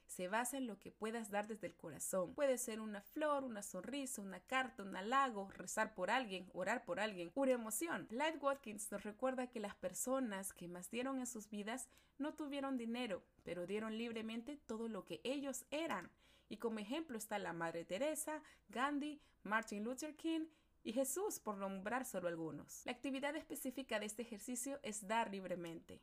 se 0.10 0.28
basa 0.28 0.58
en 0.58 0.66
lo 0.66 0.80
que 0.80 0.92
puedas 0.92 1.30
dar 1.30 1.48
desde 1.48 1.68
el 1.68 1.76
corazón. 1.76 2.34
Puede 2.34 2.58
ser 2.58 2.82
una 2.82 3.02
flor, 3.02 3.44
una 3.44 3.62
sonrisa, 3.62 4.22
una 4.22 4.40
carta, 4.40 4.82
un 4.82 4.96
halago, 4.96 5.50
rezar 5.52 5.94
por 5.94 6.10
alguien, 6.10 6.50
orar 6.52 6.84
por 6.84 7.00
alguien, 7.00 7.32
una 7.36 7.52
emoción. 7.52 8.08
Light 8.10 8.42
Watkins 8.42 8.92
nos 8.92 9.04
recuerda 9.04 9.48
que 9.48 9.60
las 9.60 9.76
personas 9.76 10.52
que 10.52 10.68
más 10.68 10.90
dieron 10.90 11.20
en 11.20 11.28
sus 11.28 11.50
vidas 11.50 11.88
no 12.18 12.34
tuvieron 12.34 12.76
dinero, 12.76 13.24
pero 13.44 13.68
dieron 13.68 13.98
libremente 13.98 14.58
todo 14.58 14.88
lo 14.88 15.06
que 15.06 15.22
ellos 15.24 15.64
eran. 15.70 16.10
Y 16.50 16.58
como 16.58 16.80
ejemplo 16.80 17.16
está 17.16 17.38
la 17.38 17.54
Madre 17.54 17.86
Teresa, 17.86 18.42
Gandhi, 18.70 19.22
Martin 19.44 19.84
Luther 19.84 20.16
King 20.16 20.48
y 20.84 20.92
Jesús, 20.92 21.40
por 21.40 21.56
nombrar 21.56 22.04
solo 22.04 22.28
algunos. 22.28 22.84
La 22.86 22.94
actividad 22.94 23.36
específica 23.36 24.00
de 24.00 24.08
este 24.08 24.24
ejercicio 24.24 24.80
es 24.82 25.08
dar 25.08 25.30
libremente. 25.30 26.02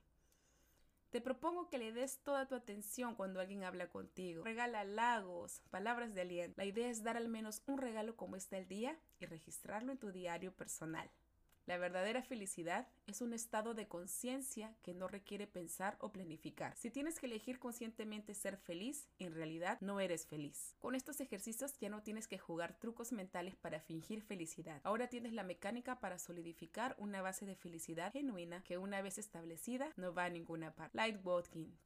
Te 1.10 1.20
propongo 1.20 1.68
que 1.68 1.78
le 1.78 1.92
des 1.92 2.22
toda 2.22 2.46
tu 2.46 2.54
atención 2.54 3.14
cuando 3.14 3.40
alguien 3.40 3.64
habla 3.64 3.88
contigo. 3.88 4.44
Regala 4.44 4.80
halagos, 4.80 5.62
palabras 5.70 6.14
de 6.14 6.22
aliento. 6.22 6.54
La 6.56 6.64
idea 6.64 6.88
es 6.88 7.02
dar 7.02 7.16
al 7.16 7.28
menos 7.28 7.62
un 7.66 7.78
regalo 7.78 8.16
como 8.16 8.36
este 8.36 8.56
al 8.56 8.66
día 8.66 8.98
y 9.18 9.26
registrarlo 9.26 9.92
en 9.92 9.98
tu 9.98 10.10
diario 10.10 10.54
personal. 10.54 11.10
La 11.66 11.78
verdadera 11.78 12.22
felicidad 12.22 12.86
es 13.08 13.20
un 13.20 13.32
estado 13.32 13.74
de 13.74 13.88
conciencia 13.88 14.72
que 14.82 14.94
no 14.94 15.08
requiere 15.08 15.48
pensar 15.48 15.96
o 16.00 16.12
planificar. 16.12 16.76
Si 16.76 16.92
tienes 16.92 17.18
que 17.18 17.26
elegir 17.26 17.58
conscientemente 17.58 18.34
ser 18.34 18.56
feliz, 18.56 19.08
en 19.18 19.34
realidad 19.34 19.78
no 19.80 19.98
eres 19.98 20.26
feliz. 20.26 20.76
Con 20.78 20.94
estos 20.94 21.20
ejercicios 21.20 21.76
ya 21.80 21.88
no 21.88 22.04
tienes 22.04 22.28
que 22.28 22.38
jugar 22.38 22.78
trucos 22.78 23.10
mentales 23.10 23.56
para 23.56 23.80
fingir 23.80 24.22
felicidad. 24.22 24.80
Ahora 24.84 25.08
tienes 25.08 25.32
la 25.32 25.42
mecánica 25.42 25.98
para 25.98 26.20
solidificar 26.20 26.94
una 26.98 27.20
base 27.20 27.46
de 27.46 27.56
felicidad 27.56 28.12
genuina 28.12 28.62
que 28.62 28.78
una 28.78 29.02
vez 29.02 29.18
establecida 29.18 29.92
no 29.96 30.14
va 30.14 30.26
a 30.26 30.30
ninguna 30.30 30.72
parte. 30.72 30.96
Light 30.96 31.18
Watkins 31.24 31.85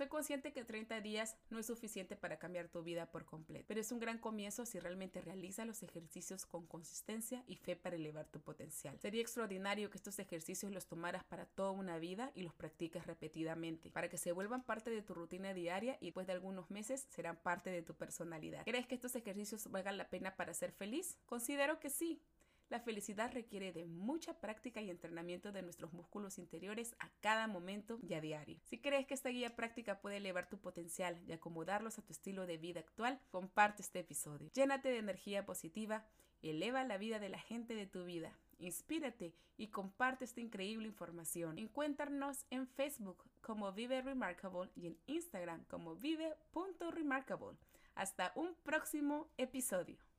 soy 0.00 0.08
consciente 0.08 0.54
que 0.54 0.64
30 0.64 1.02
días 1.02 1.36
no 1.50 1.58
es 1.58 1.66
suficiente 1.66 2.16
para 2.16 2.38
cambiar 2.38 2.68
tu 2.68 2.82
vida 2.82 3.10
por 3.10 3.26
completo, 3.26 3.66
pero 3.68 3.82
es 3.82 3.92
un 3.92 4.00
gran 4.00 4.16
comienzo 4.16 4.64
si 4.64 4.80
realmente 4.80 5.20
realizas 5.20 5.66
los 5.66 5.82
ejercicios 5.82 6.46
con 6.46 6.66
consistencia 6.66 7.44
y 7.46 7.56
fe 7.56 7.76
para 7.76 7.96
elevar 7.96 8.26
tu 8.26 8.40
potencial. 8.40 8.98
Sería 8.98 9.20
extraordinario 9.20 9.90
que 9.90 9.98
estos 9.98 10.18
ejercicios 10.18 10.72
los 10.72 10.86
tomaras 10.86 11.22
para 11.24 11.44
toda 11.44 11.72
una 11.72 11.98
vida 11.98 12.32
y 12.34 12.40
los 12.40 12.54
practiques 12.54 13.06
repetidamente, 13.06 13.90
para 13.90 14.08
que 14.08 14.16
se 14.16 14.32
vuelvan 14.32 14.64
parte 14.64 14.88
de 14.88 15.02
tu 15.02 15.12
rutina 15.12 15.52
diaria 15.52 15.98
y 16.00 16.06
después 16.06 16.26
de 16.26 16.32
algunos 16.32 16.70
meses 16.70 17.06
serán 17.10 17.36
parte 17.36 17.70
de 17.70 17.82
tu 17.82 17.92
personalidad. 17.92 18.64
¿Crees 18.64 18.86
que 18.86 18.94
estos 18.94 19.14
ejercicios 19.16 19.70
valgan 19.70 19.98
la 19.98 20.08
pena 20.08 20.34
para 20.34 20.54
ser 20.54 20.72
feliz? 20.72 21.18
Considero 21.26 21.78
que 21.78 21.90
sí. 21.90 22.22
La 22.70 22.78
felicidad 22.78 23.32
requiere 23.32 23.72
de 23.72 23.84
mucha 23.84 24.40
práctica 24.40 24.80
y 24.80 24.90
entrenamiento 24.90 25.50
de 25.50 25.60
nuestros 25.60 25.92
músculos 25.92 26.38
interiores 26.38 26.94
a 27.00 27.10
cada 27.20 27.48
momento 27.48 27.98
y 28.00 28.14
a 28.14 28.20
diario. 28.20 28.60
Si 28.62 28.78
crees 28.78 29.08
que 29.08 29.14
esta 29.14 29.28
guía 29.28 29.56
práctica 29.56 30.00
puede 30.00 30.18
elevar 30.18 30.48
tu 30.48 30.56
potencial 30.56 31.20
y 31.26 31.32
acomodarlos 31.32 31.98
a 31.98 32.02
tu 32.02 32.12
estilo 32.12 32.46
de 32.46 32.58
vida 32.58 32.78
actual, 32.78 33.20
comparte 33.32 33.82
este 33.82 33.98
episodio. 33.98 34.52
Llénate 34.54 34.88
de 34.88 34.98
energía 34.98 35.44
positiva, 35.44 36.06
eleva 36.42 36.84
la 36.84 36.96
vida 36.96 37.18
de 37.18 37.28
la 37.28 37.40
gente 37.40 37.74
de 37.74 37.86
tu 37.86 38.04
vida. 38.04 38.38
Inspírate 38.60 39.34
y 39.56 39.68
comparte 39.68 40.24
esta 40.24 40.40
increíble 40.40 40.86
información. 40.86 41.58
Encuéntranos 41.58 42.46
en 42.50 42.68
Facebook 42.68 43.24
como 43.40 43.72
Vive 43.72 44.00
Remarkable 44.00 44.70
y 44.76 44.86
en 44.86 44.98
Instagram 45.06 45.64
como 45.64 45.96
vive.remarkable. 45.96 47.58
Hasta 47.96 48.30
un 48.36 48.54
próximo 48.62 49.28
episodio. 49.38 50.09